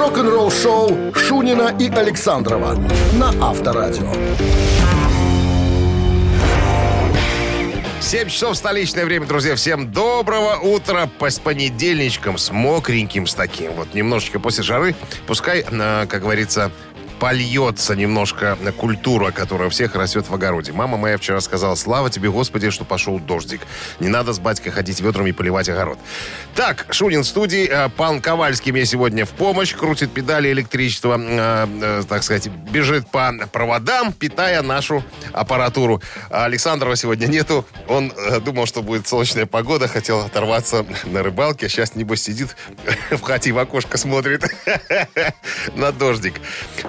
[0.00, 2.74] Рок-н-ролл-шоу Шунина и Александрова
[3.12, 4.10] на Авторадио.
[8.00, 9.54] 7 часов столичное время, друзья.
[9.56, 13.72] Всем доброго утра по с понедельничкам, с мокреньким, с таким.
[13.72, 14.96] Вот немножечко после жары.
[15.26, 16.72] Пускай, э, как говорится,
[17.20, 20.72] польется немножко культура, которая у всех растет в огороде.
[20.72, 23.60] Мама моя вчера сказала, слава тебе, Господи, что пошел дождик.
[24.00, 25.98] Не надо с батькой ходить ведром и поливать огород.
[26.54, 27.68] Так, Шунин в студии.
[27.70, 29.74] Э, Пан Ковальский мне сегодня в помощь.
[29.74, 36.00] Крутит педали электричества, э, э, так сказать, бежит по проводам, питая нашу аппаратуру.
[36.30, 37.66] А Александрова сегодня нету.
[37.86, 41.68] Он э, думал, что будет солнечная погода, хотел оторваться на рыбалке.
[41.68, 42.56] Сейчас, небось, сидит
[43.10, 44.42] в хате в окошко смотрит
[45.74, 46.40] на дождик.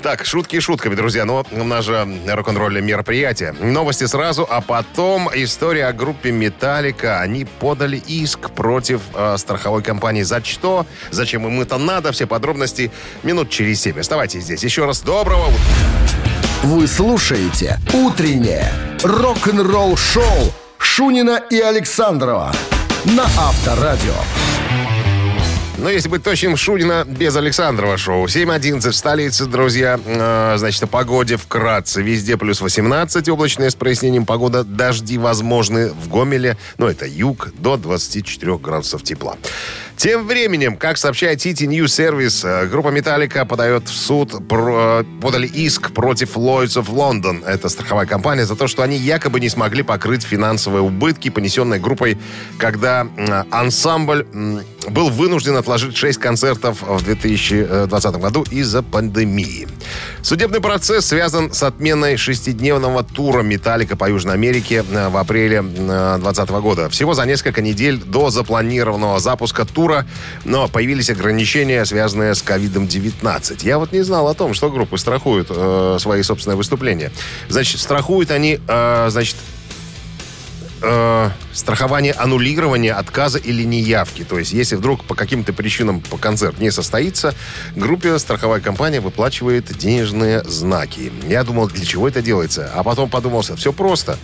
[0.02, 1.26] Так, шутки шутками, друзья.
[1.26, 3.54] Но у нас же рок-н-ролльное мероприятие.
[3.54, 7.20] Новости сразу, а потом история о группе «Металлика».
[7.20, 10.24] Они подали иск против э, страховой компании.
[10.24, 10.86] За что?
[11.10, 12.12] Зачем им это надо?
[12.12, 12.92] Все подробности
[13.24, 14.00] минут через семь.
[14.00, 14.64] Оставайтесь здесь.
[14.64, 15.58] Еще раз доброго утра.
[16.64, 18.72] Вы слушаете «Утреннее
[19.04, 22.52] рок-н-ролл-шоу» Шунина и Александрова
[23.06, 24.14] на Авторадио.
[25.82, 28.26] Ну, если быть точным, Шунина без Александрова шоу.
[28.26, 30.00] 7.11 в столице, друзья.
[30.06, 32.04] Э, значит, о погоде вкратце.
[32.04, 34.64] Везде плюс 18, облачное с прояснением погода.
[34.64, 36.56] Дожди возможны в Гомеле.
[36.78, 39.38] Ну, это юг, до 24 градусов тепла.
[40.02, 45.46] Тем временем, как сообщает City News Service, э, группа Металлика подает в суд, э, подали
[45.46, 47.46] иск против Lloyds of London.
[47.46, 52.18] Это страховая компания за то, что они якобы не смогли покрыть финансовые убытки, понесенные группой,
[52.58, 54.26] когда э, ансамбль
[54.90, 59.68] был вынужден отложить 6 концертов в 2020 году из-за пандемии.
[60.24, 66.90] Судебный процесс связан с отменой шестидневного тура «Металлика» по Южной Америке в апреле 2020 года.
[66.90, 69.91] Всего за несколько недель до запланированного запуска тура,
[70.46, 73.66] но появились ограничения, связанные с ковидом-19.
[73.66, 77.12] Я вот не знал о том, что группы страхуют э, свои собственные выступления.
[77.50, 79.36] Значит, страхуют они, э, значит,
[80.82, 84.24] э, страхование аннулирования, отказа или неявки.
[84.24, 87.34] То есть, если вдруг по каким-то причинам по концерт не состоится,
[87.76, 91.12] группе страховая компания выплачивает денежные знаки.
[91.28, 92.72] Я думал, для чего это делается?
[92.74, 94.18] А потом подумался, все просто.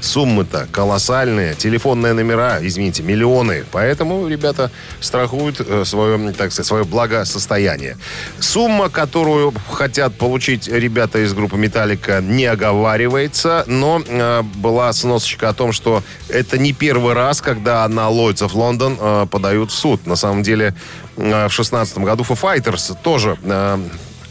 [0.00, 3.64] Суммы-то колоссальные, телефонные номера, извините, миллионы.
[3.72, 4.70] Поэтому ребята
[5.00, 7.96] страхуют э, свое, так сказать, свое благосостояние.
[8.38, 15.54] Сумма, которую хотят получить ребята из группы «Металлика», не оговаривается, но э, была сносочка о
[15.54, 20.06] том, что это не первый раз, когда на of London э, подают в суд.
[20.06, 20.74] На самом деле,
[21.16, 23.78] э, в 16 году Foo Fighters тоже э,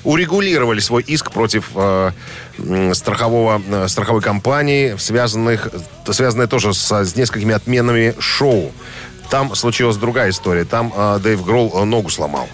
[0.06, 2.12] урегулировали свой иск против э,
[2.94, 5.70] страхового, э, страховой компании, связанных,
[6.10, 8.72] связанной тоже с, с несколькими отменами шоу.
[9.30, 10.64] Там случилась другая история.
[10.64, 12.48] Там э, Дэйв Гролл э, ногу сломал.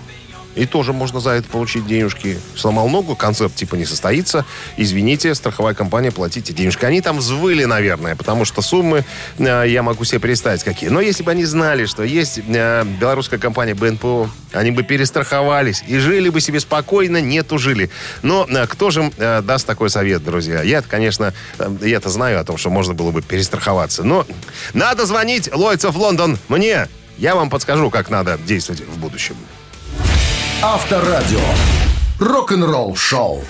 [0.56, 2.40] И тоже можно за это получить денежки.
[2.56, 4.46] Сломал ногу, концерт типа не состоится.
[4.78, 6.86] Извините, страховая компания, платите денежки.
[6.86, 9.06] Они там взвыли, наверное, потому что суммы
[9.38, 10.90] э, я могу себе представить какие.
[10.90, 15.98] Но если бы они знали, что есть э, белорусская компания БНПО, они бы перестраховались и
[16.00, 17.90] жили бы себе спокойно, не тужили.
[18.22, 20.62] Но э, кто же э, даст такой совет, друзья?
[20.62, 24.04] Я, конечно, э, я-то знаю о том, что можно было бы перестраховаться.
[24.04, 24.26] Но
[24.74, 26.88] надо звонить of London мне.
[27.18, 29.36] Я вам подскажу, как надо действовать в будущем.
[30.64, 31.40] Авторадио.
[32.20, 33.44] Рок-н-ролл шоу.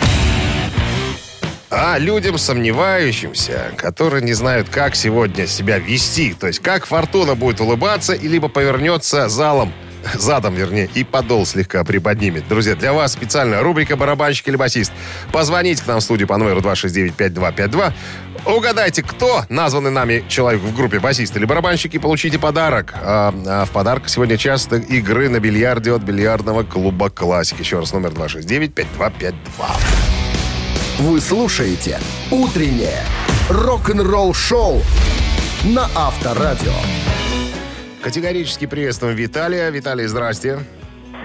[1.70, 7.60] А людям сомневающимся, которые не знают, как сегодня себя вести, то есть как фортуна будет
[7.60, 9.74] улыбаться и либо повернется залом,
[10.16, 12.47] задом, вернее, и подол слегка приподнимет.
[12.47, 14.91] Друзья, для вас специальная рубрика «Барабанщик или басист».
[15.31, 17.94] Позвоните к нам в студию по номеру 269-5252.
[18.45, 22.94] Угадайте, кто названный нами человек в группе басист или барабанщик, и получите подарок.
[22.95, 27.59] А, а в подарок сегодня часто игры на бильярде от бильярдного клуба «Классик».
[27.59, 29.35] Еще раз, номер 269-5252.
[31.00, 32.00] Вы слушаете
[32.31, 33.03] «Утреннее
[33.50, 34.81] рок-н-ролл-шоу»
[35.63, 36.73] на Авторадио.
[38.01, 39.69] Категорически приветствуем Виталия.
[39.69, 40.59] Виталий, здрасте.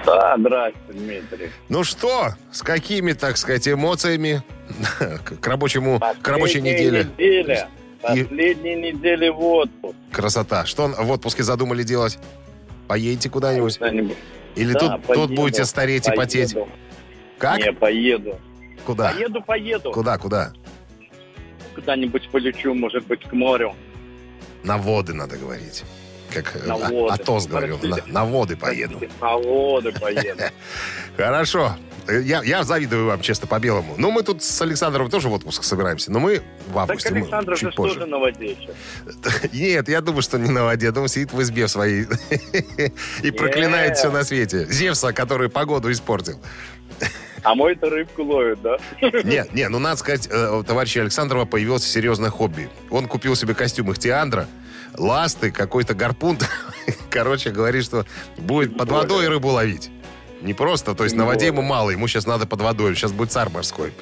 [0.05, 1.51] Да, здрасте, Дмитрий.
[1.69, 4.43] Ну что, с какими, так сказать, эмоциями
[5.41, 7.05] к рабочему, к рабочей Последняя неделе?
[7.17, 7.69] неделя.
[8.15, 9.97] И- Последние недели в отпуск.
[10.13, 10.65] Красота.
[10.67, 12.19] Что в отпуске задумали делать?
[12.87, 13.81] Поедете куда-нибудь?
[14.55, 16.53] Или Да, тут, тут поеду, будете стареть и потеть?
[16.55, 16.71] поеду.
[17.39, 17.59] Как?
[17.59, 18.39] Не, поеду.
[18.85, 19.13] Куда?
[19.13, 19.93] Поеду, поеду.
[19.93, 20.53] Куда, куда?
[21.75, 23.75] Куда-нибудь полечу, может быть, к морю.
[24.63, 25.83] На воды надо говорить.
[26.43, 27.15] Как На А- воды.
[27.15, 29.01] Атос говорил, на, на воды поеду.
[29.21, 30.43] На воды поеду.
[31.17, 31.77] Хорошо.
[32.09, 33.95] Я, я завидую вам, честно, по-белому.
[33.99, 36.37] Ну, мы тут с Александром тоже в отпуск собираемся, но мы
[36.69, 39.51] в Так августе, мы Александр же тоже на воде сейчас.
[39.53, 40.87] Нет, я думаю, что не на воде.
[40.87, 42.07] Я думаю, сидит в избе своей
[43.23, 43.99] и проклинает Нет.
[43.99, 44.67] все на свете.
[44.67, 46.39] Зевса, который погоду испортил.
[47.43, 48.77] А мой-то рыбку ловит, да?
[49.01, 52.69] Не, не, ну надо сказать, э, у товарища Александрова появилось серьезное хобби.
[52.91, 54.49] Он купил себе костюм Ихтиандра,
[54.99, 56.39] ласты, какой-то гарпун.
[57.11, 58.05] Короче, говорит, что
[58.37, 59.91] будет под водой рыбу ловить.
[60.43, 63.33] Не просто, то есть на воде ему мало, ему сейчас надо под водой, сейчас будет
[63.33, 63.93] царь морской.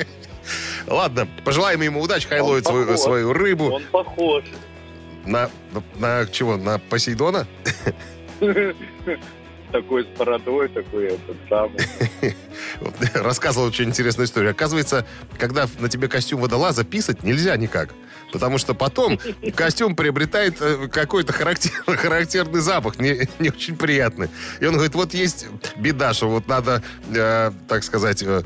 [0.86, 3.70] Ладно, пожелаем ему удачи, хай ловит свою, свою рыбу.
[3.70, 4.44] Он похож.
[5.24, 5.50] На,
[5.96, 7.46] на чего, на Посейдона?
[9.72, 11.78] Такой с бородой, такой этот самый.
[13.14, 14.50] Рассказывал очень интересную историю.
[14.50, 15.06] Оказывается,
[15.38, 17.90] когда на тебе костюм водолаза, писать нельзя никак.
[18.32, 19.18] Потому что потом
[19.54, 24.28] костюм приобретает э, какой-то характер- характерный запах, не, не очень приятный.
[24.60, 26.82] И он говорит, вот есть беда, что вот надо,
[27.14, 28.42] э, так сказать, э,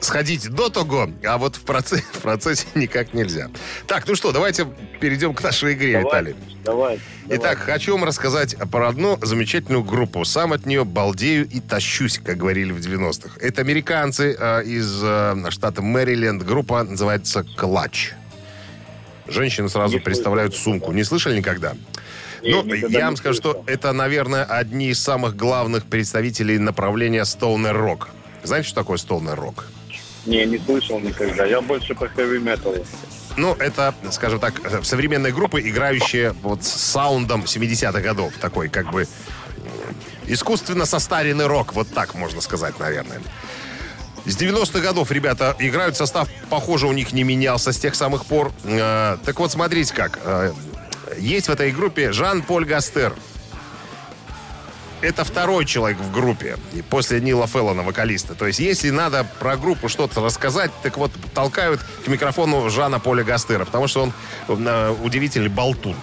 [0.00, 3.50] сходить до того, а вот в процессе, в процессе никак нельзя.
[3.86, 4.66] Так, ну что, давайте
[5.00, 6.34] перейдем к нашей игре, Виталий.
[6.64, 7.38] Давай, давай.
[7.38, 10.24] Итак, хочу вам рассказать про одну замечательную группу.
[10.24, 13.38] Сам от нее балдею и тащусь, как говорили в 90-х.
[13.40, 16.42] Это американцы э, из э, штата Мэриленд.
[16.42, 18.12] Группа называется «Клатч».
[19.26, 20.92] Женщины сразу Не представляют слышал сумку.
[20.92, 21.74] Не слышали никогда?
[22.42, 28.08] Ну, я вам скажу, что это, наверное, одни из самых главных представителей направления стоунер рок.
[28.42, 29.66] Знаете, что такое стоунер рок?
[30.26, 31.44] Не, не слышал никогда.
[31.44, 32.84] Я больше по хэви металу.
[33.36, 34.54] Ну, это, скажем так,
[34.84, 38.34] современная группа, играющая вот с саундом 70-х годов.
[38.40, 39.06] Такой, как бы,
[40.26, 41.74] искусственно состаренный рок.
[41.74, 43.20] Вот так можно сказать, наверное.
[44.24, 48.52] С 90-х годов ребята играют, состав, похоже, у них не менялся с тех самых пор.
[48.64, 50.20] Э, так вот, смотрите как.
[50.22, 50.52] Э,
[51.18, 53.14] есть в этой группе Жан-Поль Гастер.
[55.02, 56.56] Это второй человек в группе,
[56.88, 58.36] после Нила Феллона, вокалиста.
[58.36, 63.24] То есть, если надо про группу что-то рассказать, так вот, толкают к микрофону Жана Поля
[63.24, 64.12] Гастера, потому что он
[64.68, 65.96] э, удивительный болтун.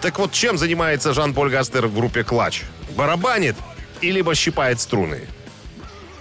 [0.00, 2.62] Так вот, чем занимается Жан-Поль Гастер в группе «Клач»?
[2.96, 3.56] Барабанит
[4.00, 5.20] и либо щипает струны?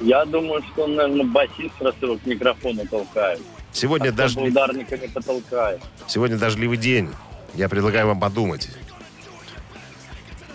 [0.01, 3.41] Я думаю, что он, наверное, басист просто его к микрофону толкает.
[3.71, 5.81] Сегодня, А даже, ударника не потолкает.
[6.07, 7.09] сегодня дождливый день.
[7.53, 8.69] Я предлагаю вам подумать.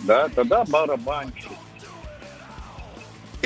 [0.00, 1.52] Да, тогда барабанщик.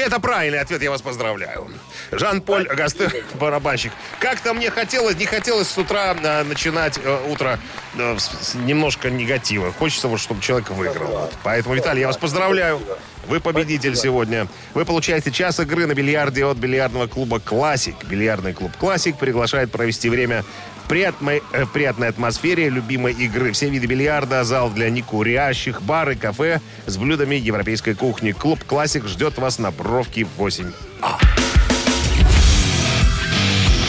[0.05, 1.71] Это правильный ответ, я вас поздравляю.
[2.13, 3.11] Жан-Поль Гастер,
[3.41, 3.91] барабанщик.
[4.19, 7.59] Как-то мне хотелось, не хотелось с утра э, начинать э, утро
[7.97, 9.73] э, с, с немножко негатива.
[9.73, 11.11] Хочется вот, чтобы человек выиграл.
[11.11, 11.35] Вот.
[11.43, 12.83] Поэтому, Виталий, я вас поздравляю.
[13.27, 14.47] Вы победитель сегодня.
[14.75, 18.05] Вы получаете час игры на бильярде от бильярдного клуба «Классик».
[18.05, 20.45] Бильярдный клуб «Классик» приглашает провести время
[20.89, 23.53] приятной, э, приятной атмосфере любимой игры.
[23.53, 28.33] Все виды бильярда, зал для некурящих, бары, кафе с блюдами европейской кухни.
[28.33, 30.73] Клуб «Классик» ждет вас на Бровке 8.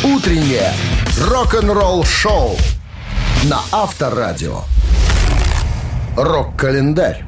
[0.03, 0.71] Утреннее
[1.19, 2.57] рок-н-ролл-шоу
[3.45, 4.61] на Авторадио.
[6.15, 7.25] Рок-календарь.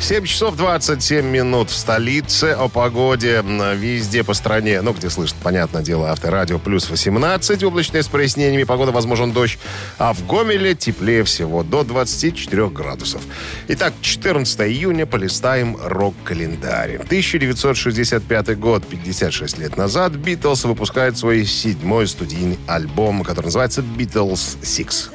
[0.00, 2.56] 7 часов 27 минут в столице.
[2.58, 3.44] О погоде
[3.76, 4.80] везде по стране.
[4.80, 7.62] Ну, где слышит, понятное дело, авторадио плюс 18.
[7.62, 8.64] Облачное с прояснениями.
[8.64, 9.58] Погода, возможен дождь.
[9.98, 13.20] А в Гомеле теплее всего до 24 градусов.
[13.68, 16.96] Итак, 14 июня полистаем рок-календарь.
[16.96, 25.10] 1965 год, 56 лет назад, Битлз выпускает свой седьмой студийный альбом, который называется «Beatles Six».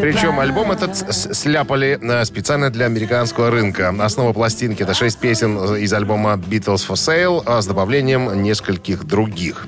[0.00, 3.94] Причем альбом этот сляпали э, специально для американского рынка.
[3.98, 9.66] Основа пластинки— это шесть песен из альбома Beatles for Sale а с добавлением нескольких других.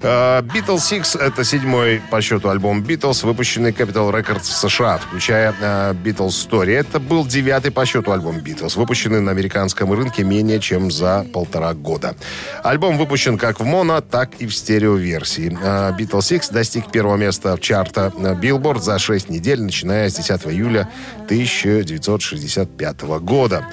[0.00, 5.54] Э, Beatles Six— это седьмой по счету альбом Beatles, выпущенный Capitol Records в США, включая
[5.60, 6.72] э, Beatles Story.
[6.74, 11.74] Это был девятый по счету альбом Beatles, выпущенный на американском рынке менее чем за полтора
[11.74, 12.14] года.
[12.62, 15.50] Альбом выпущен как в моно, так и в стереоверсии.
[15.96, 18.98] Beatles Six достиг первого места в чарта Billboard за
[19.28, 20.88] 6 недель, начиная с 10 июля
[21.26, 23.64] 1965 года.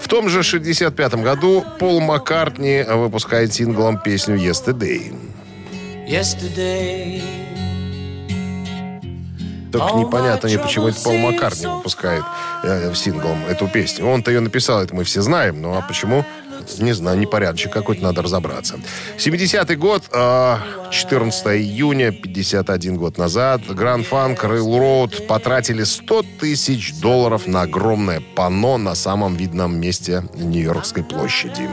[0.00, 5.16] В том же 65 году Пол Маккартни выпускает синглом песню «Yesterday».
[6.06, 7.22] Yesterday.
[9.72, 12.22] Только непонятно мне, почему это Пол Маккартни выпускает
[12.62, 14.06] э, синглом эту песню.
[14.06, 16.24] Он-то ее написал, это мы все знаем, ну а почему?
[16.78, 18.78] Не знаю, непорядочек какой-то, надо разобраться.
[19.18, 20.56] 70-й год, э,
[20.90, 28.78] 14 июня, 51 год назад, Grand Funk Railroad потратили 100 тысяч долларов на огромное панно
[28.78, 31.68] на самом видном месте Нью-Йоркской площади.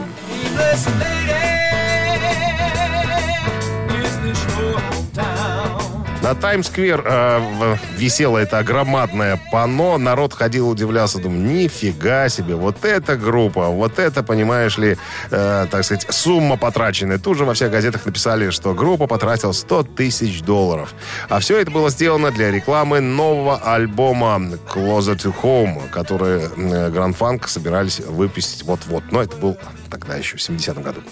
[6.32, 9.98] На Таймс-сквер э, висело это громадное панно.
[9.98, 14.96] Народ ходил, удивлялся, думал, нифига себе, вот эта группа, вот это, понимаешь ли,
[15.30, 17.18] э, так сказать, сумма потраченная.
[17.18, 20.94] Тут же во всех газетах написали, что группа потратила 100 тысяч долларов.
[21.28, 24.40] А все это было сделано для рекламы нового альбома
[24.72, 29.04] Closer to Home, который э, Grand Funk собирались выпустить вот-вот.
[29.10, 29.58] Но это был
[29.92, 31.02] тогда еще, в 70-м году.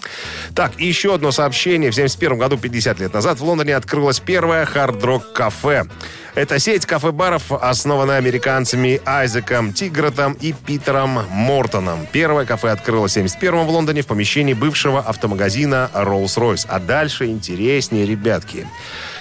[0.54, 1.90] Так, еще одно сообщение.
[1.90, 4.64] В 71 году, 50 лет назад, в Лондоне открылось первое
[5.10, 5.86] хард-рок-кафе.
[6.34, 12.06] Это сеть кафе-баров, основанная американцами Айзеком Тигратом и Питером Мортоном.
[12.12, 16.66] Первое кафе открылось в 71 в Лондоне в помещении бывшего автомагазина Rolls-Royce.
[16.68, 18.66] А дальше интереснее, ребятки.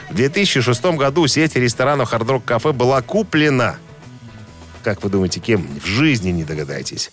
[0.09, 3.77] В 2006 году сеть ресторанов Hard Rock Кафе была куплена.
[4.83, 5.67] Как вы думаете, кем?
[5.83, 7.11] В жизни не догадаетесь.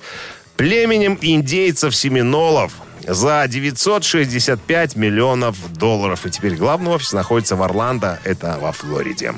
[0.57, 2.73] Племенем индейцев-семинолов
[3.07, 6.27] за 965 миллионов долларов.
[6.27, 9.35] И теперь главный офис находится в Орландо, это во Флориде.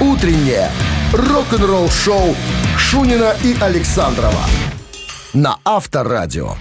[0.00, 0.70] Утреннее
[1.12, 2.36] рок-н-ролл-шоу
[2.76, 4.44] Шунина и Александрова
[5.34, 6.54] на Авторадио.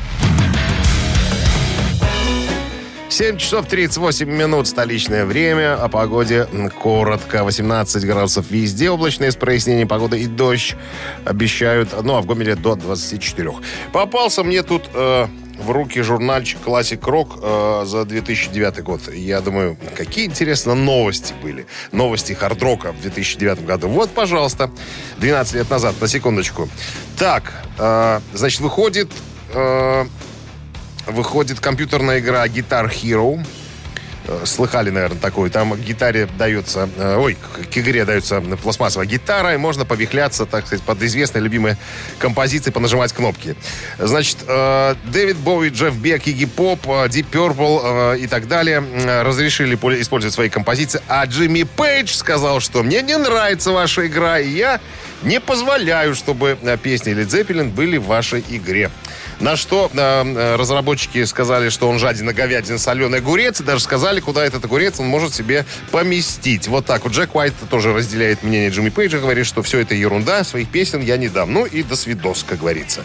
[3.10, 5.76] 7 часов 38 минут столичное время.
[5.76, 6.48] О погоде
[6.82, 7.44] коротко.
[7.44, 8.92] 18 градусов везде.
[8.92, 10.76] Облачные с прояснением погоды и дождь
[11.26, 11.90] обещают.
[12.04, 13.54] Ну, а в Гомеле до 24.
[13.94, 19.02] Попался мне тут э, в руки журнальчик Classic Rock э, за 2009 год.
[19.14, 21.66] Я думаю, какие, интересно, новости были.
[21.92, 23.88] Новости хардрока в 2009 году.
[23.88, 24.70] Вот, пожалуйста,
[25.18, 26.70] 12 лет назад, на секундочку.
[27.18, 29.12] Так, э, значит, выходит...
[29.54, 30.06] Э,
[31.08, 33.44] выходит компьютерная игра Guitar Hero.
[34.46, 35.50] Слыхали, наверное, такую.
[35.50, 36.90] Там гитаре дается...
[36.98, 37.38] э, Ой,
[37.72, 41.78] к игре дается пластмассовая гитара, и можно повихляться, так сказать, под известной любимой
[42.20, 43.56] композицией, понажимать кнопки.
[43.98, 48.84] Значит, э, Дэвид Боуи, Джефф Бек, Игги Поп, э, Deep Purple и так далее
[49.24, 54.50] разрешили использовать свои композиции, а Джимми Пейдж сказал, что мне не нравится ваша игра, и
[54.50, 54.80] я
[55.24, 58.92] не позволяю, чтобы песни Led Zeppelin были в вашей игре.
[59.40, 64.20] На что э, э, разработчики сказали, что он жадина говядина, соленый огурец, и даже сказали,
[64.20, 66.68] куда этот огурец он может себе поместить.
[66.68, 67.14] Вот так вот.
[67.14, 71.18] Джек Уайт тоже разделяет мнение Джимми Пейджа, говорит, что все это ерунда, своих песен я
[71.18, 71.54] не дам.
[71.54, 73.04] Ну и до свидос, как говорится.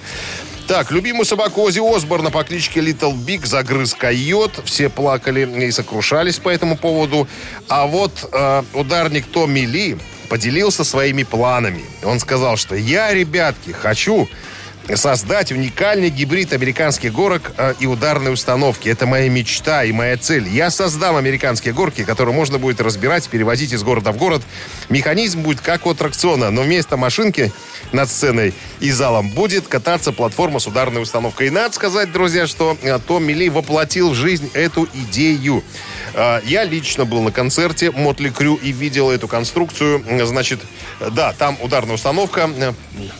[0.66, 4.62] Так, любимую собаку Ози Осборна по кличке Little Big загрыз койот.
[4.64, 7.28] Все плакали и сокрушались по этому поводу.
[7.68, 9.98] А вот э, ударник Томми Ли
[10.30, 11.84] поделился своими планами.
[12.04, 14.30] Он сказал, что я, ребятки, хочу
[14.94, 18.88] создать уникальный гибрид американских горок э, и ударной установки.
[18.88, 20.48] Это моя мечта и моя цель.
[20.48, 24.42] Я создам американские горки, которые можно будет разбирать, перевозить из города в город.
[24.88, 27.52] Механизм будет как у аттракциона, но вместо машинки
[27.92, 31.48] над сценой и залом будет кататься платформа с ударной установкой.
[31.48, 35.62] И надо сказать, друзья, что э, Томми Ли воплотил в жизнь эту идею.
[36.14, 40.04] Э, Я лично был на концерте Мотли Крю и видел эту конструкцию.
[40.26, 40.60] Значит,
[41.12, 42.50] да, там ударная установка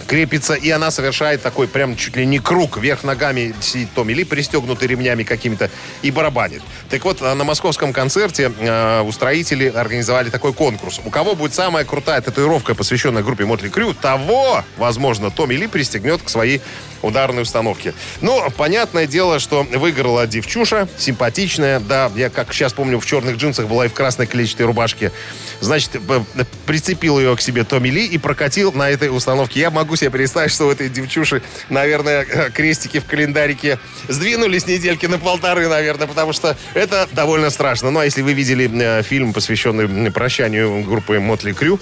[0.06, 2.78] крепится, и она совершает прям чуть ли не круг.
[2.78, 5.70] Вверх ногами сидит Томми Ли, пристегнутый ремнями какими-то,
[6.02, 6.62] и барабанит.
[6.90, 11.00] Так вот, э, на московском концерте э, устроители организовали такой конкурс.
[11.04, 16.22] У кого будет самая крутая татуировка, посвященная группе Мотли Крю, того, возможно, Томми Ли пристегнет
[16.22, 16.60] к своей
[17.02, 17.94] ударной установке.
[18.20, 23.66] Ну, понятное дело, что выиграла девчуша, симпатичная, да, я как сейчас помню, в черных джинсах
[23.66, 25.10] была и в красной клетчатой рубашке.
[25.60, 26.24] Значит, б-
[26.64, 29.60] прицепил ее к себе Томми Ли и прокатил на этой установке.
[29.60, 35.18] Я могу себе представить, что у этой девчуши, наверное, крестики в календарике сдвинулись недельки на
[35.18, 37.90] полторы, наверное, потому что это довольно страшно.
[37.90, 41.80] Ну, а если вы видели э, фильм, посвященный прощанию группы Мотли Крю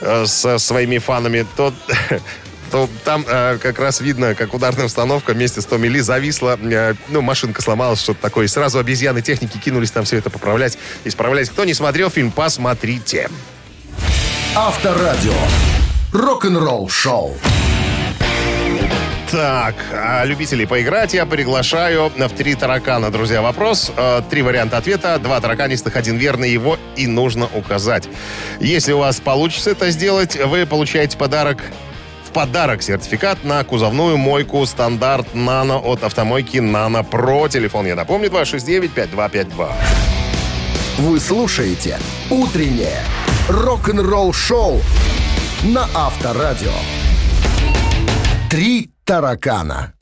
[0.00, 1.74] э, со своими фанами, то
[2.70, 6.58] то там э, как раз видно, как ударная установка вместе с Томми Ли зависла.
[6.60, 8.44] э, ну, машинка сломалась, что-то такое.
[8.44, 11.50] И сразу обезьяны техники кинулись там все это поправлять, исправлять.
[11.50, 13.28] Кто не смотрел фильм, посмотрите.
[14.54, 15.34] Авторадио.
[16.12, 17.36] Рок-н-ролл шоу.
[19.30, 23.42] Так, а любителей поиграть я приглашаю в три таракана, друзья.
[23.42, 28.08] Вопрос, э, три варианта ответа, два тараканистых, один верный, его и нужно указать.
[28.58, 31.62] Если у вас получится это сделать, вы получаете подарок
[32.32, 37.48] подарок сертификат на кузовную мойку стандарт «Нано» от автомойки «Нано Про».
[37.48, 39.72] Телефон, я напомню, 269-5252.
[40.98, 41.98] Вы слушаете
[42.30, 43.02] «Утреннее
[43.48, 44.80] рок-н-ролл шоу»
[45.62, 46.72] на Авторадио.
[48.48, 49.92] Три таракана.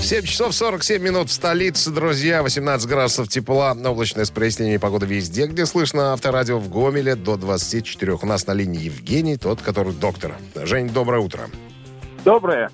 [0.00, 2.42] 7 часов 47 минут в столице, друзья.
[2.42, 3.72] 18 градусов тепла.
[3.72, 8.14] Облачное с прояснением погоды везде, где слышно авторадио в Гомеле до 24.
[8.14, 10.34] У нас на линии Евгений, тот, который доктор.
[10.54, 11.50] Жень, доброе утро.
[12.24, 12.70] Доброе.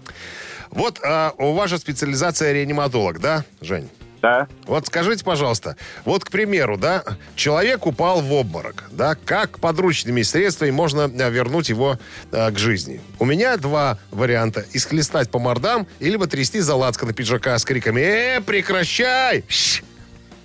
[0.71, 3.91] Вот а, у вас же специализация реаниматолог, да, Жень?
[4.23, 4.49] Да.
[4.67, 7.05] Вот скажите, пожалуйста, вот, к примеру, да,
[7.37, 11.99] человек упал в обморок, да, как подручными средствами можно э, вернуть его
[12.31, 13.01] э, к жизни?
[13.19, 14.65] У меня два варианта.
[14.73, 19.45] Исхлестать по мордам, или трясти за лацканы пиджака с криками «Э, прекращай!»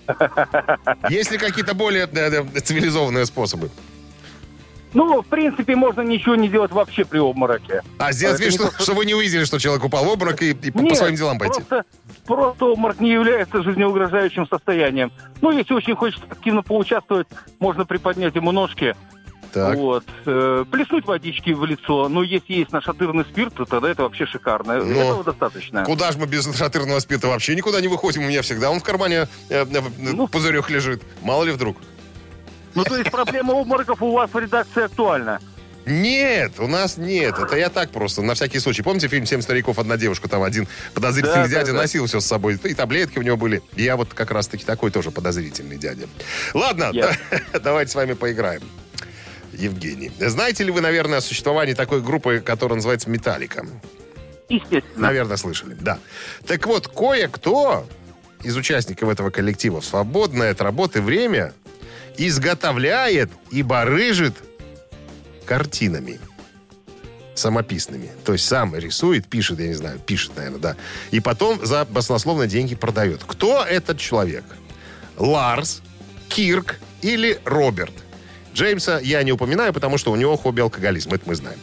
[1.10, 3.70] Есть ли какие-то более э, э, цивилизованные способы?
[4.94, 7.84] Ну, в принципе, можно ничего не делать вообще при обмороке.
[7.98, 10.51] А Это вид, что, то, что- вы не увидели, что человек упал в обморок и,
[10.51, 11.62] и по, по Нет, своим делам пойти.
[11.62, 11.84] Просто,
[12.25, 15.12] просто обморок не является жизнеугрожающим состоянием.
[15.41, 17.27] Ну, если очень хочется активно поучаствовать,
[17.60, 18.96] можно приподнять ему ножки.
[19.53, 19.77] Так.
[19.77, 20.03] Вот.
[20.25, 22.10] э, плеснуть водички в лицо.
[22.10, 24.84] Ну, если есть нашатырный спирт, то тогда это вообще шикарно.
[24.84, 25.86] Ну, Этого достаточно.
[25.86, 28.24] Куда же мы без шатырного спирта вообще никуда не выходим?
[28.24, 30.27] У меня всегда он в кармане э, э, Ну.
[30.27, 31.03] пузырек лежит.
[31.22, 31.77] Мало ли вдруг.
[32.74, 35.39] Ну, то есть проблема обмороков у вас в редакции актуальна.
[35.86, 37.38] Нет, у нас нет.
[37.38, 38.82] Это я так просто, на всякий случай.
[38.82, 40.27] Помните фильм «Семь стариков, одна девушка»?
[40.27, 41.80] Там один подозрительный Да, да, дядя да.
[41.80, 42.60] носил все с собой.
[42.63, 43.62] И таблетки у него были.
[43.75, 46.08] Я вот как раз-таки такой тоже подозрительный дядя.
[46.54, 47.15] Ладно, Я.
[47.63, 48.62] давайте с вами поиграем.
[49.54, 53.65] Евгений, знаете ли вы, наверное, о существовании такой группы, которая называется «Металлика»?
[54.50, 54.84] Естественно.
[54.96, 56.00] Наверное, слышали, да.
[56.46, 57.88] Так вот, кое-кто
[58.44, 61.54] из участников этого коллектива в свободное от работы время
[62.18, 64.34] изготовляет и барыжит
[65.46, 66.20] картинами
[67.36, 68.10] самописными.
[68.24, 70.75] То есть сам рисует, пишет, я не знаю, пишет, наверное, да.
[71.12, 73.24] И потом за баснословные деньги продает.
[73.25, 74.44] Кто этот человек?
[75.18, 75.82] Ларс,
[76.30, 77.94] Кирк или Роберт?
[78.54, 81.14] Джеймса я не упоминаю, потому что у него хобби алкоголизм.
[81.14, 81.60] Это мы знаем.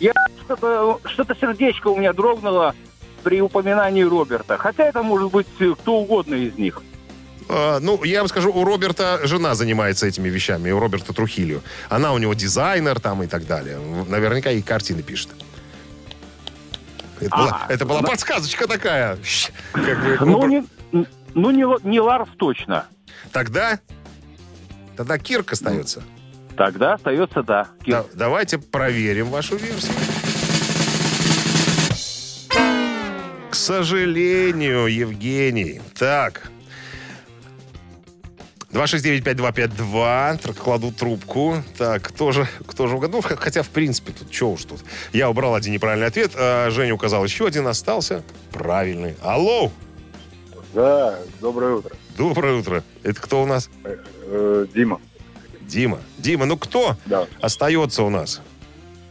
[0.00, 0.12] Я
[0.44, 2.74] что-то, что-то сердечко у меня дрогнуло
[3.22, 4.58] при упоминании Роберта.
[4.58, 5.46] Хотя это может быть
[5.80, 6.82] кто угодно из них.
[7.48, 11.62] А, ну, я вам скажу, у Роберта жена занимается этими вещами, у Роберта Трухилью.
[11.88, 13.78] Она у него дизайнер там и так далее.
[14.08, 15.30] Наверняка и картины пишет.
[17.20, 18.08] Это, А, была, это была да.
[18.08, 19.18] подсказочка такая.
[19.72, 20.64] Как бы, Ну, не,
[21.34, 22.86] ну не, не Ларс точно.
[23.32, 23.80] Тогда,
[24.96, 26.02] тогда Кирк остается.
[26.56, 27.68] Тогда остается да.
[27.84, 27.94] Кир.
[27.94, 29.94] Да- давайте проверим вашу версию.
[33.50, 35.80] К сожалению, Евгений.
[35.98, 36.50] Так.
[38.72, 40.38] 269-5252.
[40.40, 41.62] Тр- Кладу трубку.
[41.76, 43.22] Так, кто же, кто же угадал?
[43.22, 44.80] Х- Хотя, в принципе, тут что уж тут.
[45.12, 49.16] Я убрал один неправильный ответ, а Женя указал еще один, остался правильный.
[49.22, 49.70] Алло!
[50.74, 51.96] Да, доброе утро.
[52.16, 52.84] Доброе утро.
[53.02, 53.70] Это кто у нас?
[53.84, 55.00] Э, Дима.
[55.62, 56.00] Дима.
[56.18, 57.26] Дима, ну кто Да.
[57.40, 58.42] остается у нас?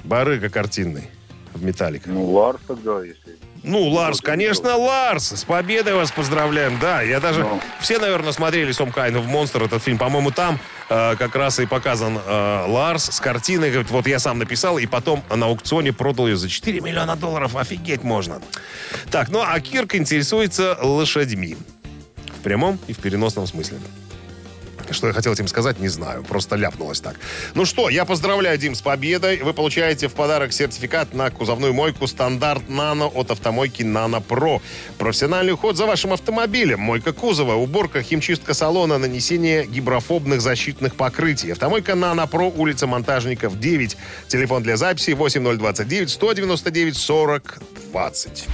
[0.03, 1.09] Барыга картинный
[1.53, 2.09] в металлика.
[2.09, 3.36] Ну, Ларс тогда, если...
[3.63, 5.31] Ну, Ларс, конечно, Ларс.
[5.31, 6.79] С победой вас поздравляем.
[6.79, 7.41] Да, я даже...
[7.41, 7.61] Ну.
[7.79, 9.97] Все, наверное, смотрели Сом Кайнов «Монстр», этот фильм.
[9.97, 13.71] По-моему, там э, как раз и показан э, Ларс с картиной.
[13.71, 17.55] Говорит, вот я сам написал, и потом на аукционе продал ее за 4 миллиона долларов.
[17.55, 18.41] Офигеть можно.
[19.11, 21.57] Так, ну, а Кирк интересуется лошадьми.
[22.39, 23.79] В прямом и в переносном смысле.
[24.91, 26.23] Что я хотел этим сказать, не знаю.
[26.23, 27.15] Просто ляпнулось так.
[27.53, 29.37] Ну что, я поздравляю, Дим, с победой.
[29.37, 34.61] Вы получаете в подарок сертификат на кузовную мойку стандарт «Нано» от автомойки «Нано Про».
[34.97, 36.79] Профессиональный уход за вашим автомобилем.
[36.79, 41.51] Мойка кузова, уборка, химчистка салона, нанесение гиброфобных защитных покрытий.
[41.51, 43.97] Автомойка «Нано Про», улица Монтажников, 9.
[44.27, 47.59] Телефон для записи 8029 199 40
[47.91, 48.45] 20.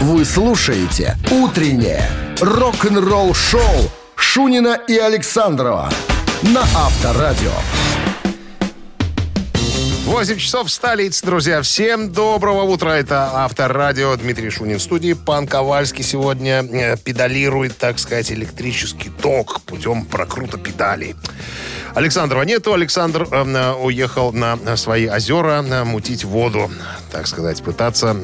[0.00, 2.08] Вы слушаете «Утреннее
[2.40, 5.88] рок-н-ролл-шоу» Шунина и Александрова
[6.42, 7.50] на Авторадио.
[10.04, 11.62] 8 часов в столице, друзья.
[11.62, 12.98] Всем доброго утра.
[12.98, 14.14] Это Авторадио.
[14.16, 15.14] Дмитрий Шунин в студии.
[15.14, 21.16] Пан Ковальский сегодня э, педалирует, так сказать, электрический ток путем прокрута педалей.
[21.94, 22.74] Александрова нету.
[22.74, 26.70] Александр э, э, уехал на свои озера э, мутить воду,
[27.10, 28.14] так сказать, пытаться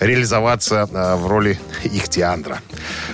[0.00, 2.60] реализоваться э, в роли Ихтиандра.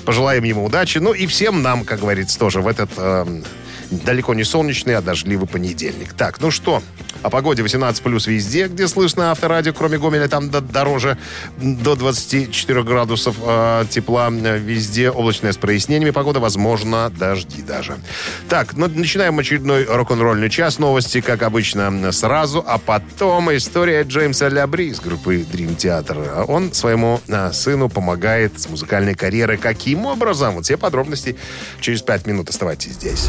[0.05, 0.99] Пожелаем ему удачи.
[0.99, 3.43] Ну и всем нам, как говорится, тоже в этот э,
[3.91, 6.13] далеко не солнечный, а дождливый понедельник.
[6.13, 6.83] Так, ну что,
[7.23, 11.19] о погоде 18 плюс везде, где слышно авторадио, кроме Гомеля, там до- дороже
[11.57, 17.97] до 24 градусов э, тепла везде, облачное с прояснениями погода, возможно, дожди даже.
[18.49, 20.79] Так, ну, начинаем очередной рок-н-ролльный час.
[20.79, 26.45] Новости, как обычно, сразу, а потом история Джеймса Лябри из группы Dream Theater.
[26.47, 29.57] Он своему э, сыну помогает с музыкальной карьерой.
[29.57, 30.55] Каким образом?
[30.57, 31.37] Вот все подробности
[31.81, 32.51] через 5 минут.
[32.51, 33.29] Оставайтесь здесь.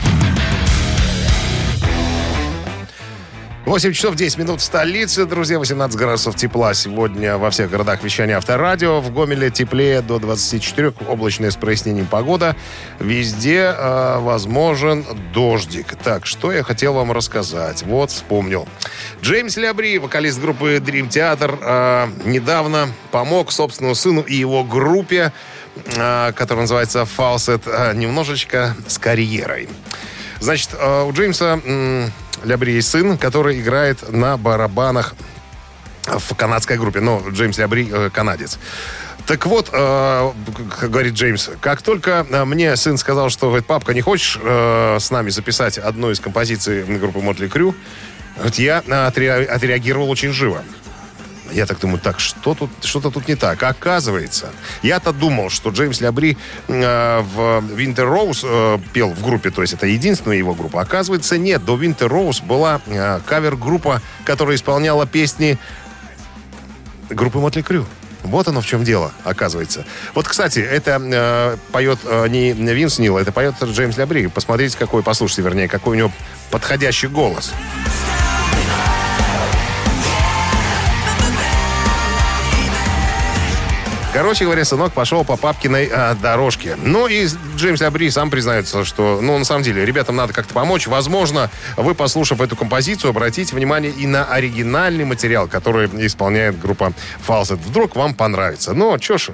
[3.65, 8.35] 8 часов 10 минут в столице, друзья, 18 градусов тепла сегодня во всех городах вещания
[8.35, 8.99] Авторадио.
[9.01, 12.55] В Гомеле теплее до 24, облачная с прояснением погода.
[12.99, 15.95] Везде э, возможен дождик.
[16.03, 17.83] Так, что я хотел вам рассказать?
[17.83, 18.67] Вот, вспомнил.
[19.21, 25.31] Джеймс Лябри, вокалист группы Dream Theater, э, недавно помог собственному сыну и его группе,
[25.75, 29.69] э, которая называется Falset, э, немножечко с карьерой.
[30.41, 31.59] Значит, э, у Джеймса
[32.43, 35.13] Лябри есть сын, который играет на барабанах
[36.05, 36.99] в канадской группе.
[36.99, 38.57] Ну, Джеймс Лябри э, канадец.
[39.27, 40.31] Так вот, э,
[40.81, 45.11] говорит Джеймс, как только э, мне сын сказал, что, говорит, папка, не хочешь э, с
[45.11, 47.75] нами записать одну из композиций группы Мотли Крю,
[48.43, 50.63] вот я отре- отреагировал очень живо.
[51.51, 53.61] Я так думаю, так, что тут, что-то тут не так.
[53.63, 56.37] Оказывается, я-то думал, что Джеймс Лябри
[56.67, 57.39] э, в
[57.75, 60.81] Winter Rose э, пел в группе, то есть это единственная его группа.
[60.81, 61.63] Оказывается, нет.
[61.65, 65.57] До Winter Rose была э, кавер-группа, которая исполняла песни
[67.09, 67.85] группы Мотли Крю.
[68.23, 69.85] Вот оно в чем дело, оказывается.
[70.13, 74.27] Вот, кстати, это э, поет э, не Винс Нил, это поет Джеймс Лябри.
[74.27, 76.11] Посмотрите, какой, послушайте, вернее, какой у него
[76.51, 77.51] подходящий голос.
[84.13, 86.75] Короче говоря, сынок пошел по папкиной а, дорожке.
[86.83, 90.85] Ну и Джеймс Лябри сам признается, что, ну, на самом деле, ребятам надо как-то помочь.
[90.87, 96.91] Возможно, вы, послушав эту композицию, обратите внимание и на оригинальный материал, который исполняет группа
[97.25, 97.59] Falset.
[97.65, 98.73] Вдруг вам понравится.
[98.73, 99.29] Ну, что ж,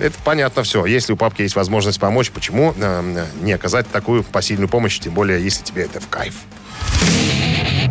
[0.00, 0.86] это понятно все.
[0.86, 5.42] Если у папки есть возможность помочь, почему э, не оказать такую посильную помощь, тем более,
[5.42, 6.34] если тебе это в кайф.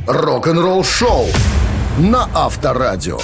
[0.06, 1.28] Рок-н-ролл шоу
[1.98, 3.20] на Авторадио.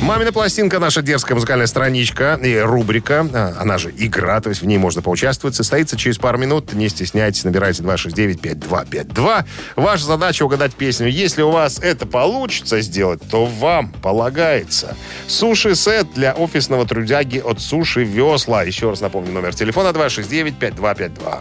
[0.00, 4.66] «Мамина пластинка»— наша дерзкая музыкальная страничка и рубрика, а, она же игра, то есть в
[4.66, 6.72] ней можно поучаствовать, состоится через пару минут.
[6.72, 9.44] Не стесняйтесь, набирайте 269-5252.
[9.76, 11.08] Ваша задача угадать песню.
[11.08, 18.02] Если у вас это получится сделать, то вам полагается суши-сет для офисного трудяги от Суши
[18.02, 18.62] Весла.
[18.62, 21.40] Еще раз напомню, номер телефона 269-5252.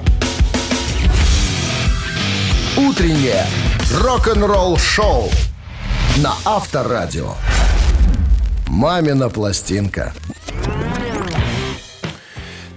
[2.75, 3.45] Утреннее
[4.01, 5.29] рок-н-ролл шоу
[6.17, 7.35] на Авторадио.
[8.69, 10.13] «Мамина пластинка».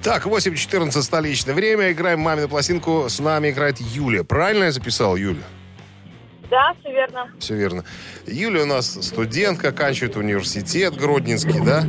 [0.03, 1.93] Так, 8.14 столичное время.
[1.93, 3.09] Играем «Мамину пластинку».
[3.11, 4.25] С нами играет Юля.
[4.25, 5.43] Правильно я записал, Юля?
[6.51, 7.31] Да, все верно.
[7.39, 7.85] Все верно.
[8.27, 11.85] Юля у нас студентка, оканчивает университет Гродненский, да?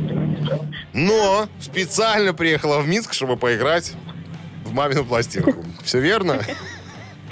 [0.92, 3.94] Но специально приехала в Минск, чтобы поиграть
[4.64, 5.64] в мамину пластинку.
[5.82, 6.40] Все верно?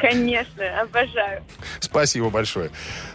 [0.02, 1.44] Конечно, обожаю.
[1.78, 2.70] Спасибо большое.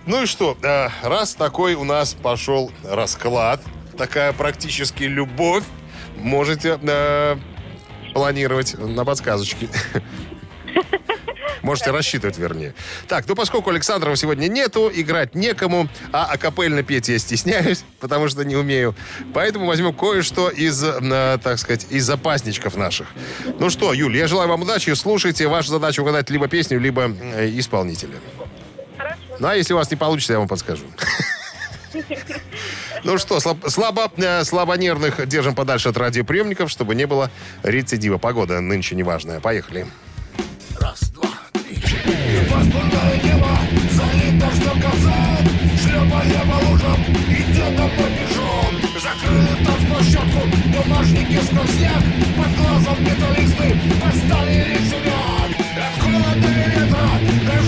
[0.06, 3.62] Ну и что, э, раз такой у нас пошел расклад,
[3.98, 5.66] такая практически любовь,
[6.16, 7.36] можете э,
[8.14, 9.68] планировать на подсказочки.
[11.68, 12.74] Можете рассчитывать, вернее.
[13.10, 18.46] Так, ну поскольку Александрова сегодня нету, играть некому, а акапельно петь я стесняюсь, потому что
[18.46, 18.96] не умею.
[19.34, 23.08] Поэтому возьмем кое-что из, э, так сказать, из запасничков наших.
[23.60, 24.92] Ну что, Юль, я желаю вам удачи.
[24.92, 25.48] Слушайте.
[25.48, 28.16] Ваша задача угадать либо песню, либо э, исполнителя.
[28.98, 29.18] Хорошо.
[29.38, 30.86] Ну, а если у вас не получится, я вам подскажу.
[33.04, 37.30] Ну что, слаб- слабо, э, слабонервных держим подальше от радиоприемников, чтобы не было
[37.64, 38.18] рецидива.
[38.18, 39.40] Погода нынче неважная.
[39.40, 39.88] Поехали.
[42.58, 43.52] Пасмурное небо
[43.92, 45.46] залито шлепкозом
[45.80, 50.42] Шлепая по лужам, идет домой пешом Закрыли танцплощадку,
[50.74, 52.04] бумажники сквозь снег
[52.36, 57.67] Под глазом металлисты поставили синяк От холода и ветра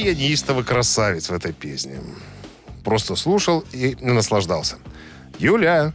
[0.00, 2.00] Какой я неистовый красавец в этой песне.
[2.84, 4.78] Просто слушал и наслаждался.
[5.38, 5.92] Юля!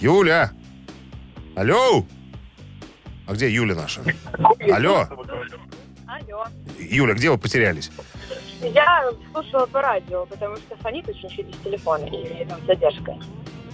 [0.00, 0.50] Юля!
[1.56, 2.06] Алло!
[3.26, 4.00] А где Юля наша?
[4.72, 5.06] Алло!
[6.06, 6.46] Алло.
[6.78, 7.90] Юля, где вы потерялись?
[8.62, 13.14] Я слушала по радио, потому что фонит очень чуть из телефона, и там задержка.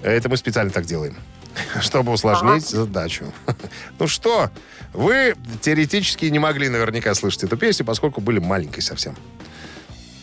[0.03, 1.15] Это мы специально так делаем,
[1.81, 3.33] чтобы усложнить задачу.
[3.99, 4.51] Ну что,
[4.95, 9.15] вы теоретически не могли наверняка слышать эту песню, поскольку были маленькой совсем.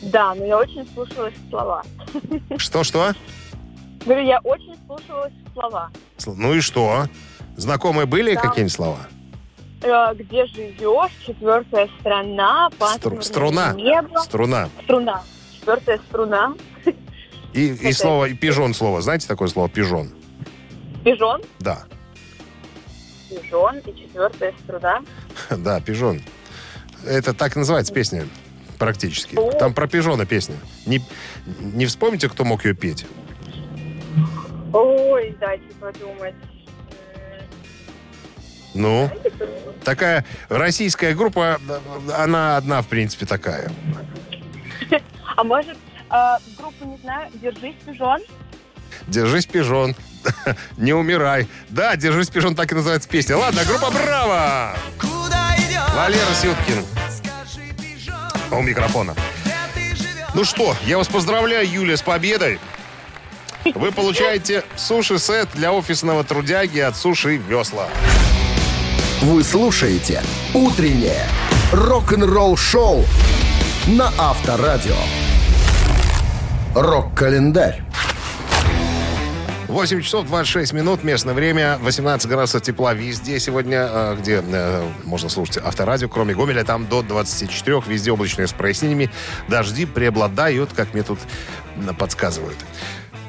[0.01, 1.83] Да, но я очень слушалась слова.
[2.57, 3.13] Что-что?
[4.05, 5.89] Говорю, я очень слушалась слова.
[6.17, 7.07] Сл- Ну и что?
[7.57, 8.41] Знакомые были Да.
[8.41, 8.99] какие-нибудь слова?
[9.81, 11.11] Э, где живешь?
[11.25, 13.73] Четвертая страна, Стру- Струна.
[13.73, 14.19] небо.
[14.19, 14.69] Струна.
[14.83, 15.23] Струна.
[15.59, 16.53] Четвертая струна.
[17.53, 19.01] И, и слово, и пижон слово.
[19.01, 20.11] Знаете такое слово пижон?
[21.07, 21.85] Пижон, Да.
[23.29, 25.01] пижон и четвертое с труда.
[25.57, 26.21] Да, пижон.
[27.05, 28.27] Это так и называется песня
[28.77, 29.37] практически.
[29.57, 30.57] Там про пижона песня.
[30.85, 31.01] Не,
[31.61, 33.05] не вспомните, кто мог ее петь?
[34.73, 36.35] Ой, дайте подумать.
[38.73, 39.09] Ну,
[39.85, 41.57] такая российская группа,
[42.17, 43.71] она одна, в принципе, такая.
[45.37, 45.77] А может,
[46.09, 48.19] а, группу, не знаю, «Держись, пижон»?
[49.07, 49.95] Держись, пижон.
[50.77, 51.47] Не умирай.
[51.69, 53.37] Да, держись, пижон, так и называется песня.
[53.37, 54.75] Ладно, группа Браво!
[55.95, 56.85] Валера Сюткин.
[58.51, 59.15] У микрофона.
[60.33, 62.59] Ну что, я вас поздравляю, Юля, с победой.
[63.75, 67.87] Вы получаете суши-сет для офисного трудяги от Суши Весла.
[69.21, 70.21] Вы слушаете
[70.53, 71.25] «Утреннее
[71.73, 73.03] рок-н-ролл-шоу»
[73.87, 74.95] на Авторадио.
[76.75, 77.81] Рок-календарь.
[79.67, 85.27] 8 часов 26 минут, местное время, 18 градусов тепла везде сегодня, э, где э, можно
[85.27, 89.11] слушать авторадио, кроме Гомеля, там до 24, везде облачные с прояснениями,
[89.49, 91.19] дожди преобладают, как мне тут
[91.99, 92.57] подсказывают.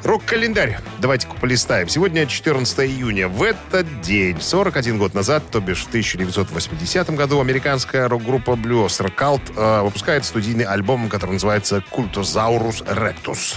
[0.05, 0.79] Рок-календарь.
[1.01, 1.88] Давайте-ка полистаем.
[1.88, 3.27] Сегодня 14 июня.
[3.27, 9.12] В этот день, 41 год назад, то бишь в 1980 году, американская рок-группа Blue Oyster
[9.57, 13.57] э, выпускает студийный альбом, который называется «Культозаурус Rectus».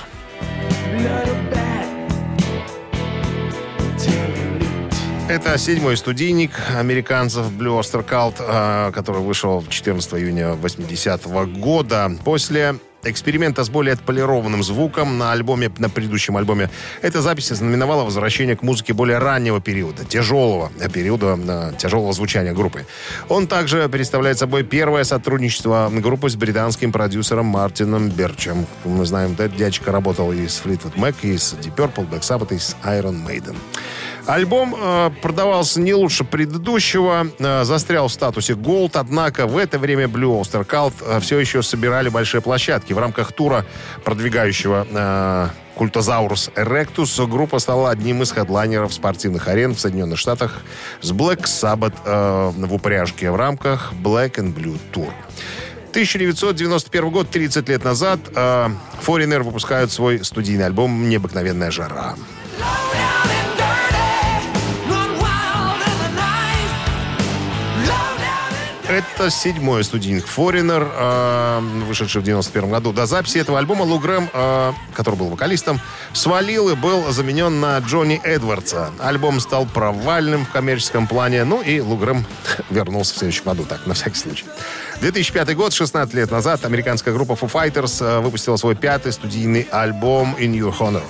[5.32, 11.26] Это седьмой студийник американцев Blue Oyster Cult, э, который вышел 14 июня 80
[11.58, 12.12] года.
[12.26, 16.70] После эксперимента с более отполированным звуком на альбоме, на предыдущем альбоме,
[17.02, 22.86] эта запись знаменовала возвращение к музыке более раннего периода, тяжелого периода, э, тяжелого звучания группы.
[23.30, 28.67] Он также представляет собой первое сотрудничество группы с британским продюсером Мартином Берчем.
[28.84, 32.54] Мы знаем, этот дядечка работал и с Fleetwood Mac, и с Deep Purple, Black Sabbath,
[32.54, 33.56] и с Iron Maiden.
[34.28, 40.06] Альбом э, продавался не лучше предыдущего, э, застрял в статусе Gold, однако в это время
[40.06, 42.94] Blue Oyster Cult э, все еще собирали большие площадки.
[42.94, 43.66] В рамках тура,
[44.04, 46.52] продвигающего э, Культозаурус
[47.18, 50.62] группа стала одним из хедлайнеров спортивных арен в Соединенных Штатах
[51.02, 55.12] с Black Sabbath э, в упряжке в рамках Black and Blue Tour.
[55.90, 58.70] 1991 год, 30 лет назад, э,
[59.06, 62.16] Foreigner выпускают свой студийный альбом «Необыкновенная жара».
[68.92, 72.92] Это седьмой студийник Foreigner, э, вышедший в 91 году.
[72.92, 75.80] До записи этого альбома Лу Грэм, э, который был вокалистом,
[76.12, 78.92] свалил и был заменен на Джонни Эдвардса.
[79.00, 82.26] Альбом стал провальным в коммерческом плане, ну и Лу Грэм
[82.70, 84.44] вернулся в следующем году, так, на всякий случай.
[85.00, 90.36] 2005 год, 16 лет назад, американская группа Foo Fighters э, выпустила свой пятый студийный альбом
[90.38, 91.04] «In Your Honor».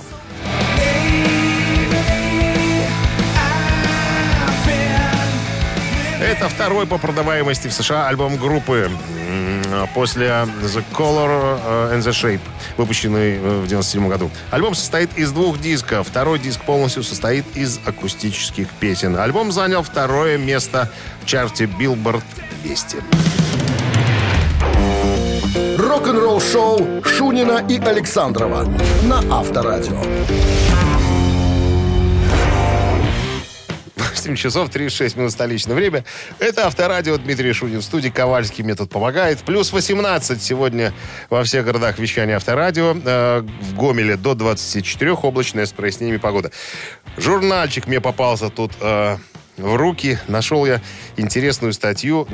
[6.32, 8.90] Это второй по продаваемости в США альбом группы
[9.94, 12.40] после The Color э, and the Shape,
[12.78, 14.30] выпущенный э, в 97 году.
[14.50, 16.08] Альбом состоит из двух дисков.
[16.08, 19.14] Второй диск полностью состоит из акустических песен.
[19.18, 20.90] Альбом занял второе место
[21.22, 22.22] в чарте Billboard
[22.62, 22.96] 200.
[25.78, 28.66] Рок-н-ролл-шоу Шунина и Александрова
[29.02, 30.00] на Авторадио.
[34.12, 36.04] 8 часов 36 минут столичное время.
[36.38, 37.80] Это Авторадио Дмитрий Шунин.
[37.80, 39.38] В студии Ковальский мне тут помогает.
[39.38, 40.92] Плюс 18 сегодня
[41.30, 42.94] во всех городах вещания Авторадио.
[43.04, 46.50] Э, в Гомеле до 24 облачная с прояснениями погода.
[47.16, 49.16] Журнальчик мне попался тут э,
[49.62, 50.18] в руки.
[50.28, 50.80] Нашел я
[51.16, 52.26] интересную статью,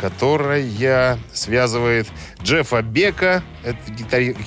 [0.00, 2.08] которая связывает
[2.42, 3.42] Джеффа Бека,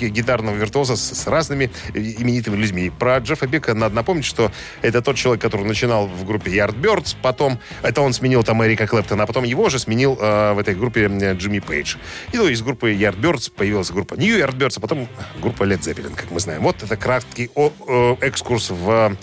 [0.02, 2.90] гитарного виртуоза, с, разными именитыми людьми.
[2.90, 7.60] Про Джеффа Бека надо напомнить, что это тот человек, который начинал в группе Yardbirds, потом,
[7.82, 11.08] это он сменил там Эрика Клэптона, а потом его же сменил э, в этой группе
[11.08, 11.96] э, Джимми Пейдж.
[12.32, 15.08] И ну, из группы Yardbirds появилась группа New Yardbirds, а потом
[15.42, 16.62] группа Led Zeppelin, как мы знаем.
[16.64, 19.16] Вот это краткий э, экскурс в,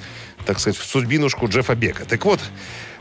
[0.46, 2.04] так сказать, в судьбинушку Джеффа Бека.
[2.04, 2.40] Так вот,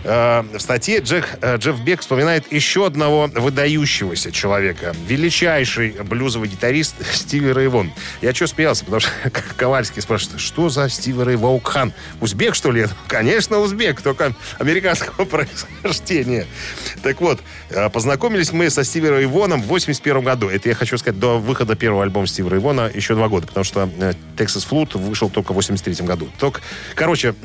[0.04, 4.96] в статье Джек, э, Джефф Бек вспоминает еще одного выдающегося человека.
[5.06, 7.92] Величайший блюзовый гитарист Стиви Рэй Вон.
[8.22, 9.12] Я что смеялся, потому что
[9.58, 11.94] Ковальский спрашивает, что за Стиви Рэй Ваукхан?
[12.22, 12.88] Узбек, что ли?
[13.08, 16.48] Конечно, узбек, только американского происхождения.
[17.04, 20.48] Так вот, э, познакомились мы со Стиви Рэй Воном в 81 году.
[20.50, 23.64] Это, я хочу сказать, до выхода первого альбома Стиви Рэй Вона еще два года, потому
[23.66, 26.30] что э, Texas Flute вышел только в 83 году.
[26.40, 26.62] Только,
[26.96, 27.36] короче,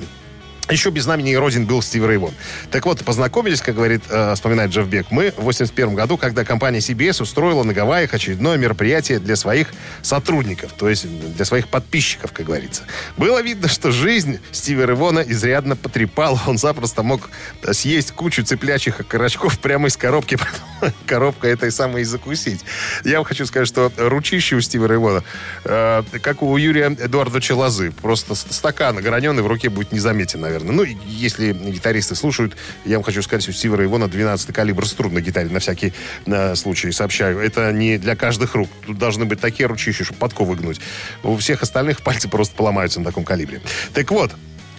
[0.71, 2.33] Еще без знамени Родин был Стив Рейвон.
[2.71, 6.79] Так вот, познакомились, как говорит, э, вспоминает Джефф Бек, мы в 81 году, когда компания
[6.79, 9.69] CBS устроила на Гавайях очередное мероприятие для своих
[10.01, 12.85] сотрудников, то есть для своих подписчиков, как говорится.
[13.19, 16.41] Было видно, что жизнь Стива Рейвона изрядно потрепала.
[16.47, 17.29] Он запросто мог
[17.73, 20.37] съесть кучу цыплячьих окорочков прямо из коробки,
[20.81, 22.65] потом коробка этой самой и закусить.
[23.05, 25.23] Я вам хочу сказать, что ручище у Стива Рейвона,
[25.65, 27.91] э, как у Юрия Эдуардовича Лозы.
[27.91, 30.54] Просто ст- стакан граненый в руке будет незаметен, наверное.
[30.63, 35.15] Ну, и если гитаристы слушают, я вам хочу сказать, у Стива Рейвона 12 калибр струн
[35.15, 35.93] на гитаре, на всякий
[36.27, 37.39] э, случай сообщаю.
[37.39, 38.69] Это не для каждых рук.
[38.87, 40.81] Тут должны быть такие ручища, чтобы подковы гнуть.
[41.23, 43.61] У всех остальных пальцы просто поломаются на таком калибре.
[43.93, 44.33] Так вот,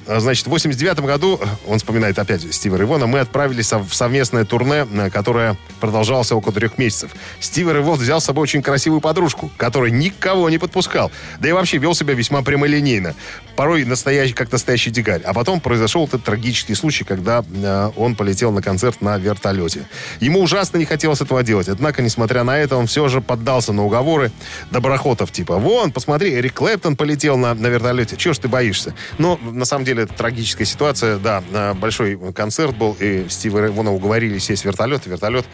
[0.08, 5.10] Значит, в 89 году, он вспоминает опять Стива Ревона, мы отправились в совместное турне, э,
[5.10, 7.12] которое продолжалось около трех месяцев.
[7.40, 11.12] Стив Ревон взял с собой очень красивую подружку, которая никого не подпускал.
[11.40, 13.16] Да и вообще вел себя весьма прямолинейно.
[13.56, 15.22] Порой настоящий, как настоящий дикарь.
[15.24, 19.88] А потом произошел этот трагический случай, когда э, он полетел на концерт на вертолете.
[20.20, 21.68] Ему ужасно не хотелось этого делать.
[21.68, 24.32] Однако, несмотря на это, он все же поддался на уговоры
[24.72, 28.18] доброхотов типа «Вон, посмотри, Эрик Клэптон полетел на, на вертолете.
[28.18, 31.18] Чего ж ты боишься?» Но, на самом деле, это трагическая ситуация.
[31.18, 35.06] Да, э, большой концерт был, и Стива Ревона уговорили сесть в вертолет.
[35.06, 35.46] Вертолет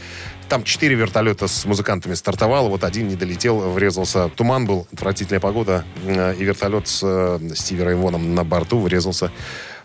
[0.52, 4.28] там четыре вертолета с музыкантами стартовало, вот один не долетел, врезался.
[4.30, 9.32] Туман был, отвратительная погода, э, и вертолет с э, Стиви Рейвоном на борту врезался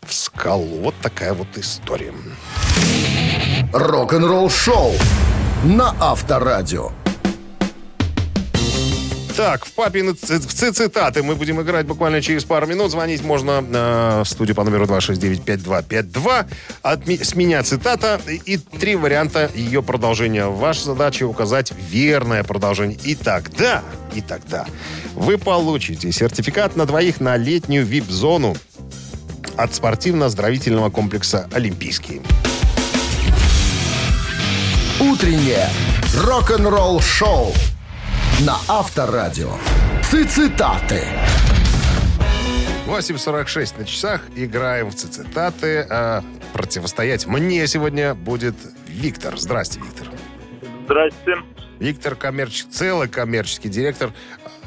[0.03, 0.81] в скалу.
[0.81, 2.13] Вот такая вот история.
[3.73, 4.93] Рок-н-ролл шоу
[5.65, 6.91] на Авторадио.
[9.37, 12.91] Так, в папины цитаты мы будем играть буквально через пару минут.
[12.91, 16.47] Звонить можно э, в студию по номеру 269-5252.
[16.81, 20.47] От ми- с меня цитата и, три варианта ее продолжения.
[20.47, 22.99] Ваша задача указать верное продолжение.
[23.05, 23.83] И тогда,
[24.15, 24.65] и тогда
[25.15, 28.57] вы получите сертификат на двоих на летнюю вип-зону
[29.59, 32.23] от спортивно-оздоровительного комплекса «Олимпийский».
[34.99, 35.69] Утреннее
[36.15, 37.53] рок-н-ролл шоу
[38.41, 39.51] на Авторадио.
[40.03, 41.03] Цитаты.
[42.87, 44.23] 8.46 на часах.
[44.37, 45.87] Играем в цитаты.
[45.89, 46.23] А
[46.53, 48.55] противостоять мне сегодня будет
[48.87, 49.39] Виктор.
[49.39, 50.09] Здрасте, Виктор.
[50.85, 51.37] Здрасте.
[51.79, 54.13] Виктор коммерческий, целый коммерческий директор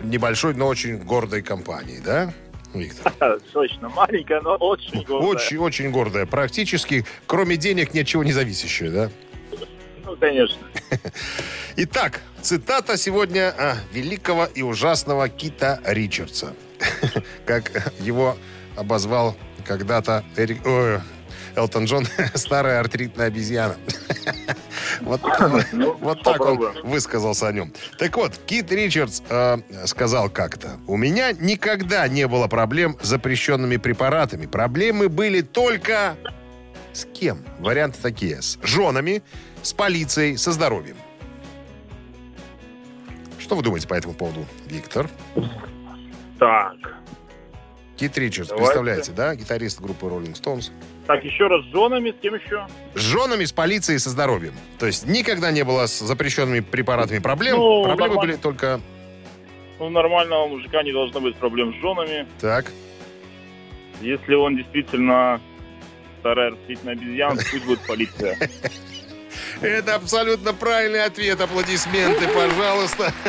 [0.01, 2.33] небольшой, но очень гордой компании, да?
[2.73, 3.13] Виктор.
[3.53, 5.29] Точно, маленькая, но очень гордая.
[5.29, 6.25] Очень, очень гордая.
[6.25, 9.09] Практически, кроме денег, ни от чего не зависящая, да?
[10.05, 10.57] Ну, конечно.
[11.81, 16.53] Итак, цитата сегодня а, великого и ужасного Кита Ричардса.
[17.45, 18.35] Как его
[18.75, 20.65] обозвал когда-то Эрик...
[20.65, 20.99] ой,
[21.55, 23.77] Элтон Джон, старая артритная обезьяна.
[25.01, 25.21] Вот,
[26.01, 27.71] вот так он высказался о нем.
[27.97, 33.77] Так вот, Кит Ричардс э, сказал как-то, у меня никогда не было проблем с запрещенными
[33.77, 34.47] препаратами.
[34.47, 36.17] Проблемы были только
[36.91, 37.45] с кем?
[37.59, 38.41] Варианты такие.
[38.41, 39.23] С женами,
[39.61, 40.97] с полицией, со здоровьем.
[43.49, 45.09] Что вы думаете по этому поводу, Виктор?
[46.37, 46.75] Так.
[47.97, 48.65] Кит Ричардс, Давайте.
[48.67, 49.33] представляете, да?
[49.35, 50.69] Гитарист группы Rolling Stones.
[51.07, 52.67] Так, еще раз с женами, с кем еще?
[52.93, 54.53] С женами, с полицией, со здоровьем.
[54.77, 57.57] То есть никогда не было с запрещенными препаратами проблем.
[57.57, 58.21] Ну, Проблемы нормально.
[58.21, 58.81] были только...
[59.79, 62.27] Ну, нормального мужика не должно быть проблем с женами.
[62.39, 62.71] Так.
[63.99, 65.41] Если он действительно
[66.19, 68.37] старая растительная обезьяна, пусть будет полиция.
[69.61, 71.39] Это абсолютно правильный ответ.
[71.41, 73.13] Аплодисменты, пожалуйста.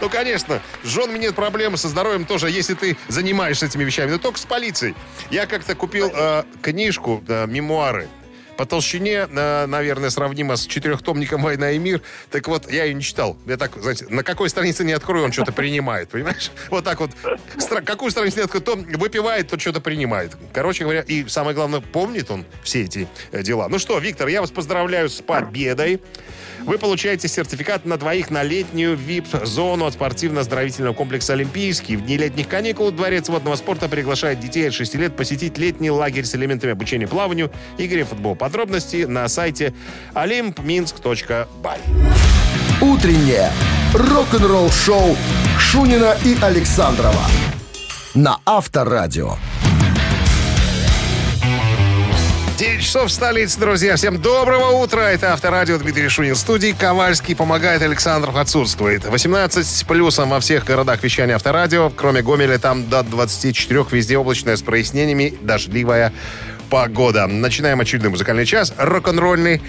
[0.00, 4.10] Ну, конечно, с женами нет проблем, со здоровьем тоже, если ты занимаешься этими вещами.
[4.10, 4.94] Но только с полицией.
[5.30, 8.08] Я как-то купил э, книжку, э, мемуары.
[8.56, 12.00] По толщине, э, наверное, сравнимо с четырехтомником «Война и мир».
[12.30, 13.36] Так вот, я ее не читал.
[13.46, 16.50] Я так, знаете, на какой странице не открою, он что-то принимает, понимаешь?
[16.70, 17.10] Вот так вот.
[17.84, 20.32] Какую страницу не открою, то выпивает, то что-то принимает.
[20.52, 23.68] Короче говоря, и самое главное, помнит он все эти э, дела.
[23.68, 26.00] Ну что, Виктор, я вас поздравляю с победой.
[26.64, 31.96] Вы получаете сертификат на двоих на летнюю VIP-зону от спортивно-оздоровительного комплекса «Олимпийский».
[31.96, 36.24] В дни летних каникул Дворец водного спорта приглашает детей от 6 лет посетить летний лагерь
[36.24, 38.34] с элементами обучения плаванию игре в футбол.
[38.44, 39.72] Подробности на сайте
[40.12, 41.78] olympminsk.by.
[42.82, 43.50] Утреннее
[43.94, 45.16] рок-н-ролл шоу
[45.58, 47.24] Шунина и Александрова
[48.12, 49.36] на Авторадио.
[52.58, 53.96] 9 часов в столице, друзья.
[53.96, 55.10] Всем доброго утра.
[55.10, 56.34] Это Авторадио Дмитрий Шунин.
[56.34, 59.06] В студии Ковальский помогает, Александров отсутствует.
[59.06, 61.90] 18 с плюсом во всех городах вещания Авторадио.
[61.90, 66.12] Кроме Гомеля, там до 24 везде облачное с прояснениями, дождливая
[66.70, 67.26] погода.
[67.26, 69.60] Начинаем очередной музыкальный час, рок-н-ролльный.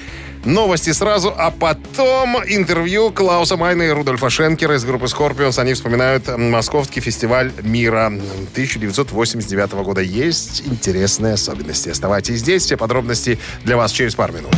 [0.45, 5.60] Новости сразу, а потом интервью Клауса Майна и Рудольфа Шенкера из группы Scorpions.
[5.60, 10.01] Они вспоминают Московский фестиваль мира 1989 года.
[10.01, 11.89] Есть интересные особенности.
[11.89, 12.63] Оставайтесь здесь.
[12.63, 14.53] Все подробности для вас через пару минут.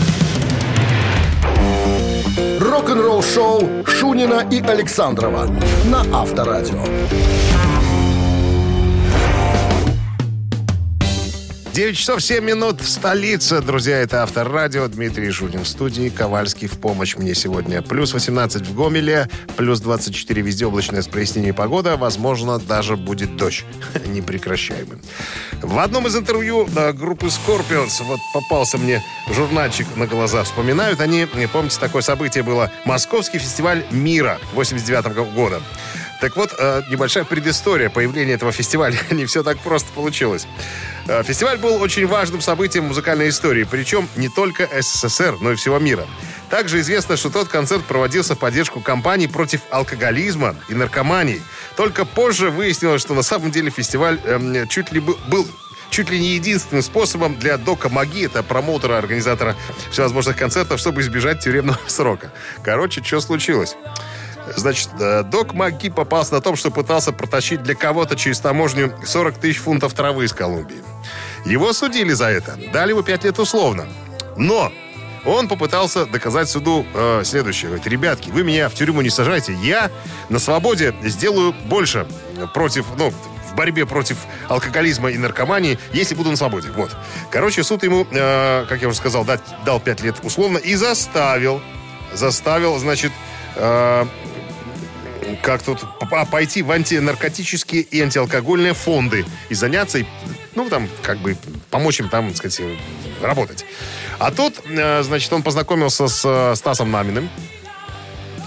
[2.60, 5.50] Рок-н-ролл шоу Шунина и Александрова
[5.86, 6.84] на Авторадио.
[11.78, 13.62] 9 часов 7 минут в столице.
[13.62, 14.88] Друзья, это Авторадио.
[14.88, 16.10] Дмитрий Шунин в студии.
[16.10, 17.84] Ковальский в помощь мне сегодня.
[17.84, 21.96] Плюс 18 в Гомеле, плюс 24 везде облачное с прояснением погода.
[21.96, 23.64] Возможно, даже будет дождь.
[24.08, 24.98] Непрекращаемый.
[25.62, 30.44] В одном из интервью э, группы Scorpions вот попался мне журнальчик на глаза.
[30.46, 32.72] Вспоминают они, помните, такое событие было.
[32.86, 35.62] Московский фестиваль мира 89 года.
[36.20, 38.98] Так вот, э, небольшая предыстория появления этого фестиваля.
[39.12, 40.48] Не все так просто получилось.
[41.08, 45.78] Э, Фестиваль был очень важным событием музыкальной истории, причем не только СССР, но и всего
[45.80, 46.06] мира.
[46.50, 51.42] Также известно, что тот концерт проводился в поддержку кампаний против алкоголизма и наркомании.
[51.76, 55.48] Только позже выяснилось, что на самом деле фестиваль эм, чуть ли бы- был
[55.90, 59.56] чуть ли не единственным способом для Дока Маги, это промоутера, организатора
[59.92, 62.32] всевозможных концертов, чтобы избежать тюремного срока.
[62.64, 63.76] Короче, что случилось?
[64.56, 69.38] Значит, э, Док Маги попался на том, что пытался протащить для кого-то через таможню 40
[69.38, 70.84] тысяч фунтов травы из Колумбии.
[71.46, 72.58] Его судили за это.
[72.72, 73.86] Дали ему 5 лет условно.
[74.36, 74.72] Но
[75.26, 77.68] он попытался доказать суду э, следующее.
[77.68, 79.54] Говорит, ребятки, вы меня в тюрьму не сажайте.
[79.54, 79.92] Я
[80.30, 82.08] на свободе сделаю больше
[82.54, 84.18] против, ну, в борьбе против
[84.48, 86.70] алкоголизма и наркомании, если буду на свободе.
[86.76, 86.96] Вот.
[87.30, 91.62] Короче, суд ему, э, как я уже сказал, дать, дал 5 лет условно и заставил,
[92.14, 93.12] заставил, значит,
[93.56, 94.06] э,
[95.42, 95.80] как тут
[96.32, 100.00] пойти в антинаркотические и антиалкогольные фонды и заняться,
[100.56, 101.36] ну, там, как бы,
[101.70, 102.62] помочь им там, так сказать,
[103.22, 103.66] работать.
[104.20, 107.30] А тут, э, значит, он познакомился с э, Стасом Наминым,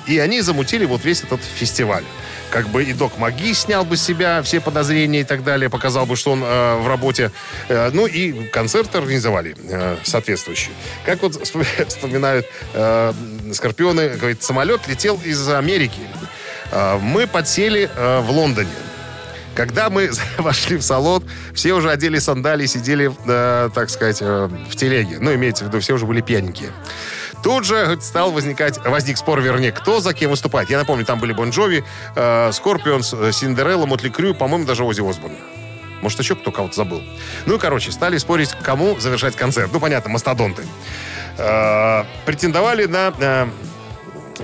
[0.07, 2.05] и они замутили вот весь этот фестиваль.
[2.51, 6.17] Как бы и Док Маги снял бы себя все подозрения и так далее, показал бы,
[6.17, 7.31] что он э, в работе.
[7.69, 10.73] Э, ну и концерты организовали э, соответствующие.
[11.07, 13.13] Как вот вспом- вспоминают э,
[13.53, 16.01] Скорпионы, говорит, самолет летел из Америки.
[16.71, 18.71] Э, мы подсели э, в Лондоне.
[19.55, 24.77] Когда мы вошли в салон, все уже одели сандалии, сидели, э, так сказать, э, в
[24.77, 25.19] телеге.
[25.21, 26.71] Ну, имеется в виду, все уже были пьяненькие.
[27.43, 30.69] Тут же говорит, стал возникать, возник спор, вернее, кто за кем выступает.
[30.71, 35.01] Я напомню, там были Bon Jovi, э, Скорпионс, э, Cinderella, Mötley Crüe, по-моему, даже Оззи
[35.01, 35.35] Осборн.
[36.03, 37.03] Может, еще кто кого-то забыл.
[37.47, 39.71] Ну и, короче, стали спорить, кому завершать концерт.
[39.73, 40.65] Ну, понятно, мастодонты.
[41.39, 43.13] Э, претендовали на...
[43.19, 43.47] э,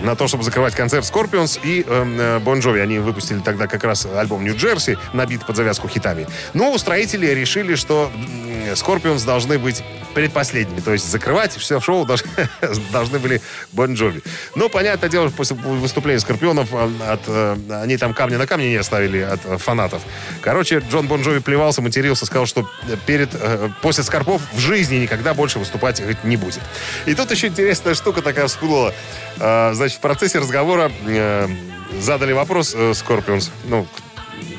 [0.01, 1.85] на то, чтобы закрывать концерт Scorpions и
[2.41, 2.81] Bon Jovi.
[2.81, 6.27] Они выпустили тогда как раз альбом New Jersey, набит под завязку хитами.
[6.55, 8.11] Но устроители решили, что
[8.75, 9.83] Scorpions должны быть
[10.17, 10.81] предпоследними.
[10.81, 12.07] То есть закрывать все шоу
[12.91, 13.43] должны, были
[13.73, 14.23] Bon Jovi.
[14.55, 18.77] Но, понятное дело, после выступления Скорпионов э, от, э, они там камня на камне не
[18.77, 20.01] оставили от э, фанатов.
[20.41, 22.67] Короче, Джон Бон Джови плевался, матерился, сказал, что
[23.05, 26.63] перед, э, после Скорпов в жизни никогда больше выступать не будет.
[27.05, 28.95] И тут еще интересная штука такая всплыла.
[29.39, 31.49] Э, Значит, в процессе разговора э,
[32.01, 33.87] задали вопрос э, Скорпионс, ну,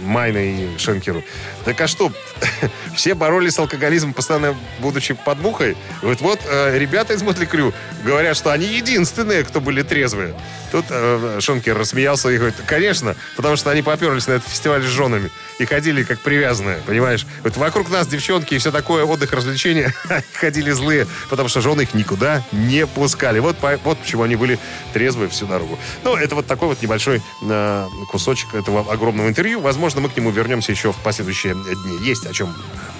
[0.03, 1.21] Майна и Шенкеру.
[1.65, 2.13] Так а что,
[2.95, 5.75] все боролись с алкоголизмом, постоянно будучи под мухой?
[6.01, 7.73] Говорит, вот э, ребята из Mötley Crüe
[8.05, 10.33] говорят, что они единственные, кто были трезвые.
[10.71, 14.87] Тут э, Шенкер рассмеялся и говорит, конечно, потому что они поперлись на этот фестиваль с
[14.87, 17.25] женами и ходили как привязанные, понимаешь?
[17.43, 19.93] Вот вокруг нас девчонки и все такое, отдых, развлечения,
[20.33, 23.39] ходили злые, потому что жены их никуда не пускали.
[23.39, 24.59] Вот, по- вот почему они были
[24.93, 25.79] трезвые всю дорогу.
[26.03, 29.61] Ну, это вот такой вот небольшой э, кусочек этого огромного интервью.
[29.61, 31.97] Возможно, мы к нему вернемся еще в последующие дни.
[32.05, 32.53] Есть о чем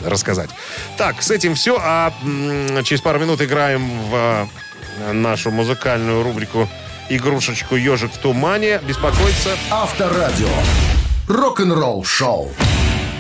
[0.05, 0.49] рассказать.
[0.97, 1.77] Так, с этим все.
[1.81, 4.47] А м, через пару минут играем в
[4.99, 6.69] э, нашу музыкальную рубрику
[7.09, 8.79] игрушечку «Ежик в тумане».
[8.87, 10.47] Беспокоиться Авторадио.
[11.27, 12.51] Рок-н-ролл шоу.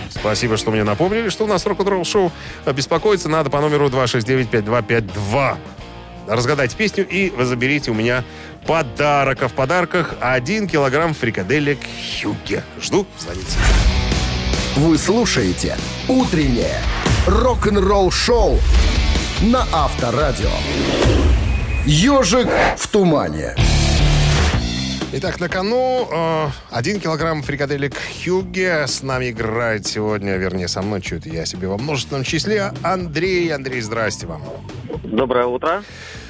[0.09, 2.31] Спасибо, что мне напомнили, что у нас рок-н-ролл шоу.
[2.65, 5.57] Беспокоиться надо по номеру 269-5252.
[6.27, 8.23] Разгадайте песню и вы заберите у меня
[8.65, 9.43] подарок.
[9.43, 11.79] А в подарках один килограмм фрикаделек
[12.21, 12.63] Хюгге.
[12.81, 13.57] Жду, звоните.
[14.75, 15.75] Вы слушаете
[16.07, 16.81] «Утреннее
[17.25, 18.59] рок-н-ролл шоу»
[19.41, 20.51] на Авторадио.
[21.85, 23.55] «Ежик в тумане».
[25.19, 28.85] Итак, на кону э, один килограмм фрикаделек Хюгге.
[28.85, 33.51] С нами играет сегодня, вернее, со мной, что-то я себе во множественном числе, Андрей.
[33.51, 34.43] Андрей, здрасте вам.
[35.03, 35.81] Доброе утро.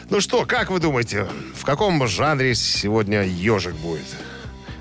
[0.09, 4.07] Ну что, как вы думаете, в каком жанре сегодня ежик будет?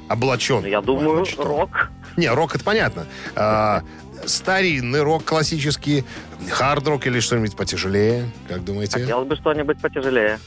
[0.08, 0.64] Облачен.
[0.64, 1.42] Я думаю, что?
[1.42, 1.90] рок.
[2.16, 3.06] Не, рок это понятно.
[3.34, 3.82] А,
[4.24, 6.04] старинный рок классический,
[6.48, 8.30] хард-рок или что-нибудь потяжелее?
[8.46, 9.00] Как думаете?
[9.00, 10.38] Хотелось бы что-нибудь потяжелее.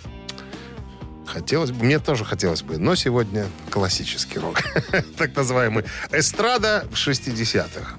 [1.31, 4.63] Хотелось бы, мне тоже хотелось бы, но сегодня классический рок,
[5.17, 7.95] так называемый эстрада в 60-х.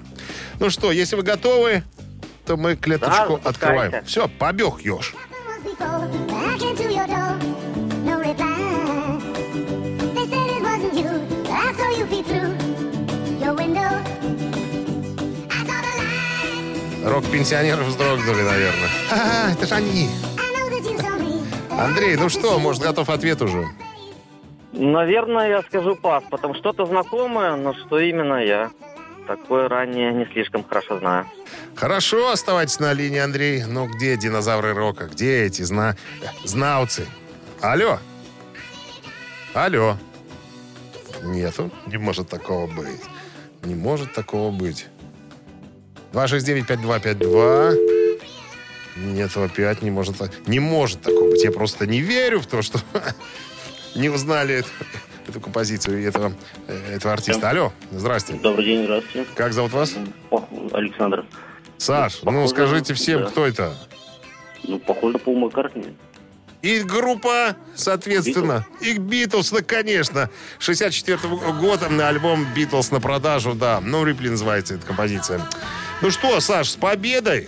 [0.59, 1.83] Ну что, если вы готовы,
[2.45, 4.03] то мы клеточку Да, открываем.
[4.05, 5.13] Все, побег еж.
[6.27, 6.61] Light.
[17.03, 18.89] Рок-пенсионеры вздрогнули, наверное.
[19.11, 20.09] А, это же они.
[21.81, 23.65] Андрей, ну что, может, готов ответ уже?
[24.71, 28.71] Наверное, я скажу пас, потому что что-то знакомое, но что именно я
[29.27, 31.25] такое ранее не слишком хорошо знаю.
[31.75, 33.63] Хорошо, оставайтесь на линии, Андрей.
[33.65, 35.05] Ну, где динозавры рока?
[35.05, 35.95] Где эти зна...
[36.43, 37.07] знауцы?
[37.61, 37.97] Алло?
[39.53, 39.97] Алло?
[41.23, 41.71] Нету.
[41.87, 43.01] Не может такого быть.
[43.63, 44.87] Не может такого быть.
[46.13, 48.00] 269-5252.
[48.95, 50.17] Нету опять, не может...
[50.17, 51.43] так- Не может такого быть.
[51.43, 52.79] Я просто не верю в то, что
[53.95, 54.69] не узнали эту,
[55.27, 56.33] эту композицию этого,
[56.67, 57.49] э, этого артиста.
[57.49, 58.33] Алло, здрасте.
[58.33, 59.27] Добрый день, здравствуйте.
[59.35, 59.93] Как зовут вас?
[60.73, 61.25] Александр.
[61.77, 63.29] Саш, ну Похоже, скажите всем, да.
[63.29, 63.73] кто это?
[64.63, 65.95] Ну, похоже, Пол Маккартни.
[66.61, 70.29] И группа, соответственно, и Битлз, ну, конечно.
[70.59, 73.79] 64 -го года на альбом Битлз на продажу, да.
[73.81, 75.41] Ну, Рипли называется эта композиция.
[76.01, 77.47] Ну что, Саш, с победой!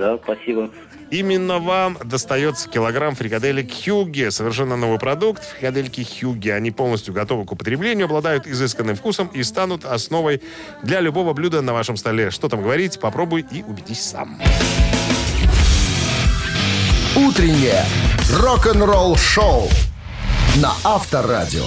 [0.00, 0.70] Да, спасибо.
[1.10, 4.30] Именно вам достается килограмм фрикаделек Хьюги.
[4.30, 5.44] Совершенно новый продукт.
[5.44, 6.48] Фрикадельки Хьюги.
[6.48, 10.40] Они полностью готовы к употреблению, обладают изысканным вкусом и станут основой
[10.82, 12.30] для любого блюда на вашем столе.
[12.30, 14.40] Что там говорить, попробуй и убедись сам.
[17.14, 17.84] Утреннее
[18.32, 19.68] рок-н-ролл-шоу
[20.62, 21.66] на Авторадио.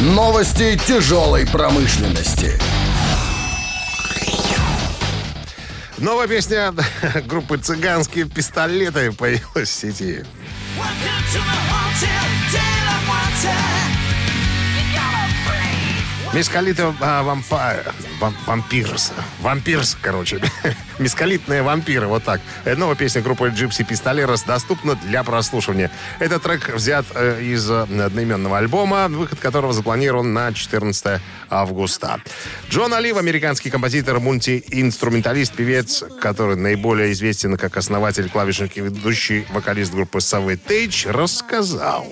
[0.00, 2.52] Новости тяжелой промышленности.
[5.98, 6.74] Новая песня
[7.26, 10.24] группы «Цыганские пистолеты» появилась в сети.
[16.36, 19.10] Мискалита а, вампа- вам- вампирс.
[19.40, 20.38] Вампирс, короче.
[20.98, 22.42] Мискалитные вампиры, вот так.
[22.66, 25.90] Э, Новая песня группы Gypsy Пистолерос доступна для прослушивания.
[26.18, 32.20] Этот трек взят э, из одноименного альбома, выход которого запланирован на 14 августа.
[32.68, 39.90] Джон Олив, американский композитор, мультиинструменталист, певец, который наиболее известен как основатель, клавишник и ведущий вокалист
[39.90, 42.06] группы Savage, рассказал.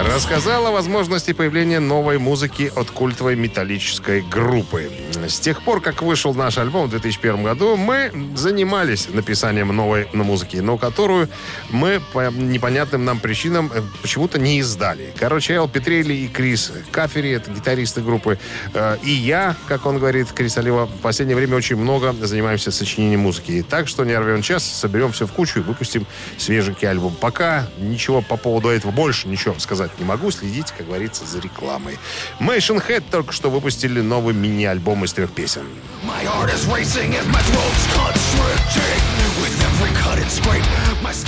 [0.00, 4.90] Рассказал о возможности появления новой музыки от культовой металлической группы.
[5.28, 10.56] С тех пор, как вышел наш альбом в 2001 году, мы занимались написанием новой музыки,
[10.56, 11.28] но которую
[11.68, 15.12] мы по непонятным нам причинам э, почему-то не издали.
[15.18, 18.38] Короче, Эл Петрелли и Крис Кафери, это гитаристы группы,
[18.72, 23.20] э, и я, как он говорит, Крис Олива, в последнее время очень много занимаемся сочинением
[23.20, 23.62] музыки.
[23.68, 26.06] Так что не рвем час, соберем все в кучу и выпустим
[26.38, 27.14] свеженький альбом.
[27.20, 30.30] Пока ничего по поводу этого больше ничего сказать не могу.
[30.30, 31.98] Следить, как говорится, за рекламой.
[32.38, 35.66] Machine Head только что выпустили новый мини-альбом из трех песен.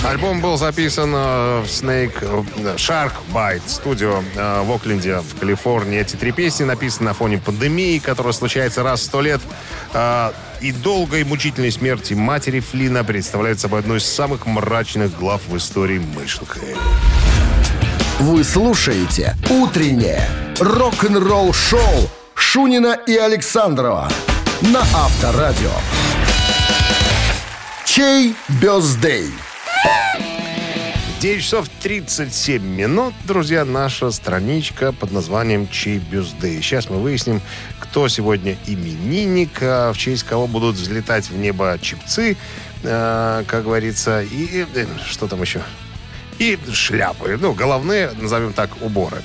[0.03, 5.99] Альбом был записан э, в Snake э, Shark Bite студио э, в Окленде, в Калифорнии.
[5.99, 9.41] Эти три песни написаны на фоне пандемии, которая случается раз в сто лет.
[10.61, 15.99] И долгой мучительной смерти матери Флина представляет собой одну из самых мрачных глав в истории
[15.99, 17.22] Head.
[18.19, 24.07] Вы слушаете «Утреннее рок-н-ролл-шоу» Шунина и Александрова
[24.61, 25.71] на Авторадио.
[27.85, 29.31] Чей бездей?
[31.21, 36.61] 9 часов 37 минут, друзья, наша страничка под названием «Чей бюздей».
[36.61, 37.41] Сейчас мы выясним,
[37.79, 42.37] кто сегодня именинник, а в честь кого будут взлетать в небо чипцы,
[42.83, 45.61] э, как говорится, и э, что там еще?
[46.39, 49.21] И шляпы, ну, головные, назовем так, уборы.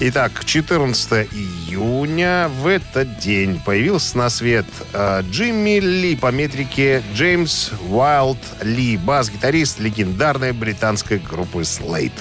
[0.00, 7.70] Итак, 14 июня в этот день появился на свет э, Джимми Ли по метрике Джеймс
[7.88, 12.12] Уайлд Ли, бас-гитарист легендарной британской группы Slate.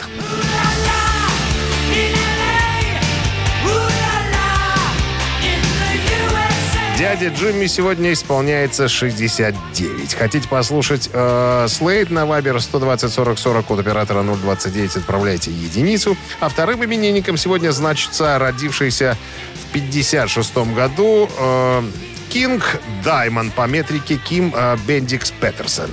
[7.14, 10.16] Дяде Джимми сегодня исполняется 69.
[10.16, 16.18] Хотите послушать э, Слейд на Вайбер 120 40 40 код оператора 029 отправляйте единицу.
[16.39, 19.16] А вторым именинником сегодня значится родившийся
[19.53, 21.84] в 56 году э,
[22.30, 25.91] Кинг Даймонд по метрике Ким э, Бендикс Петерсон.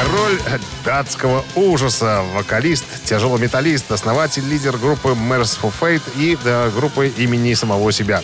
[0.00, 0.38] Король
[0.84, 8.22] датского ужаса, вокалист, тяжелометаллист, основатель, лидер группы Merciful Fate и э, группы имени самого себя.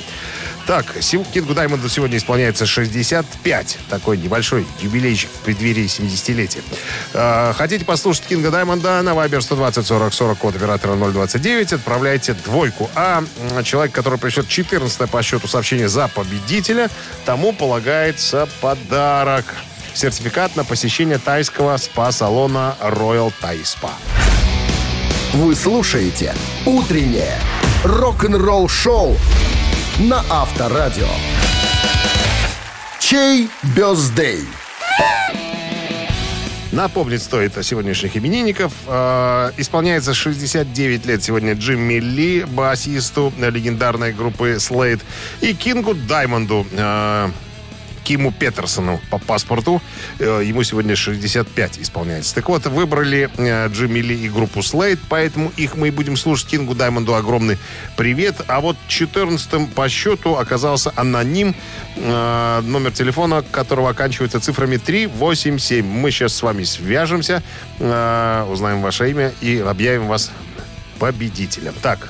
[0.68, 0.87] Так,
[1.33, 3.79] Кингу Даймонду сегодня исполняется 65.
[3.91, 6.62] Такой небольшой юбилейчик в преддверии 70-летия.
[7.12, 11.72] Э, хотите послушать Кинга Даймонда на Viber 120 40 40 код оператора 029.
[11.72, 12.89] Отправляйте двойку.
[12.95, 13.25] А
[13.64, 16.89] человек, который пришлет 14 по счету сообщение за победителя,
[17.25, 19.45] тому полагается подарок.
[19.95, 23.90] Сертификат на посещение тайского спа-салона Royal Thai Spa.
[25.34, 26.34] Вы слушаете
[26.66, 27.38] «Утреннее
[27.84, 29.16] рок-н-ролл-шоу»
[30.01, 31.07] на Авторадио.
[32.99, 34.40] Чей бездей?
[36.72, 38.72] Напомнить стоит о сегодняшних именинников.
[38.88, 45.01] Э, исполняется 69 лет сегодня Джимми Ли, басисту легендарной группы Slade,
[45.40, 47.28] и Кингу Даймонду, э,
[48.05, 49.83] Киму Петерсону по паспорту.
[50.19, 52.35] Э, ему сегодня 65 исполняется.
[52.35, 56.49] Так вот, выбрали э, Джимми Ли и группу Slade, поэтому их мы и будем слушать.
[56.49, 57.59] Кингу Даймонду огромный
[57.97, 58.37] привет.
[58.47, 61.55] А вот 14 по счету оказался аноним,
[61.97, 65.85] э, номер телефона которого оканчивается цифрами 387.
[65.85, 67.43] Мы сейчас с вами свяжемся,
[67.79, 70.31] узнаем ваше имя и объявим вас
[70.99, 71.75] победителем.
[71.83, 72.09] Так,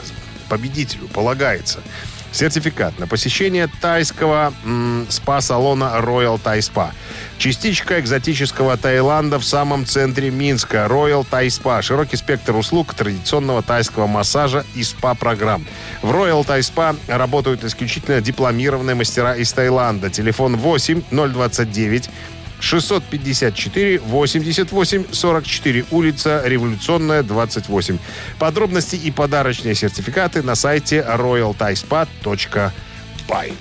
[0.48, 1.80] победителю полагается
[2.34, 4.52] сертификат на посещение тайского
[5.08, 6.90] спа-салона Royal Thai Spa.
[7.38, 10.86] Частичка экзотического Таиланда в самом центре Минска.
[10.90, 11.80] Royal Thai Spa.
[11.80, 15.64] Широкий спектр услуг традиционного тайского массажа и спа-программ.
[16.02, 20.10] В Royal Thai Spa работают исключительно дипломированные мастера из Таиланда.
[20.10, 22.10] Телефон 8 029
[22.60, 25.84] 654 88 44.
[25.90, 27.98] Улица Революционная, 28.
[28.38, 33.52] Подробности и подарочные сертификаты на сайте royalthaispa.by.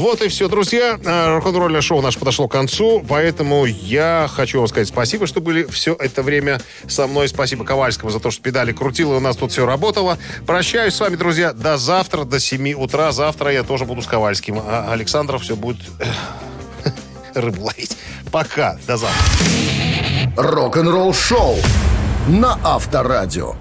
[0.00, 0.98] Вот и все, друзья.
[1.04, 5.64] Э, Рок-н-ролльное шоу наше подошло к концу, поэтому я хочу вам сказать спасибо, что были
[5.64, 7.28] все это время со мной.
[7.28, 10.16] Спасибо Ковальскому за то, что педали крутил, и у нас тут все работало.
[10.46, 13.12] Прощаюсь с вами, друзья, до завтра, до 7 утра.
[13.12, 15.82] Завтра я тоже буду с Ковальским, а Александров все будет
[17.34, 17.94] рыбу ловить.
[18.32, 19.36] Пока, до завтра.
[20.38, 21.58] Рок-н-ролл-шоу
[22.26, 23.54] на Авторадио.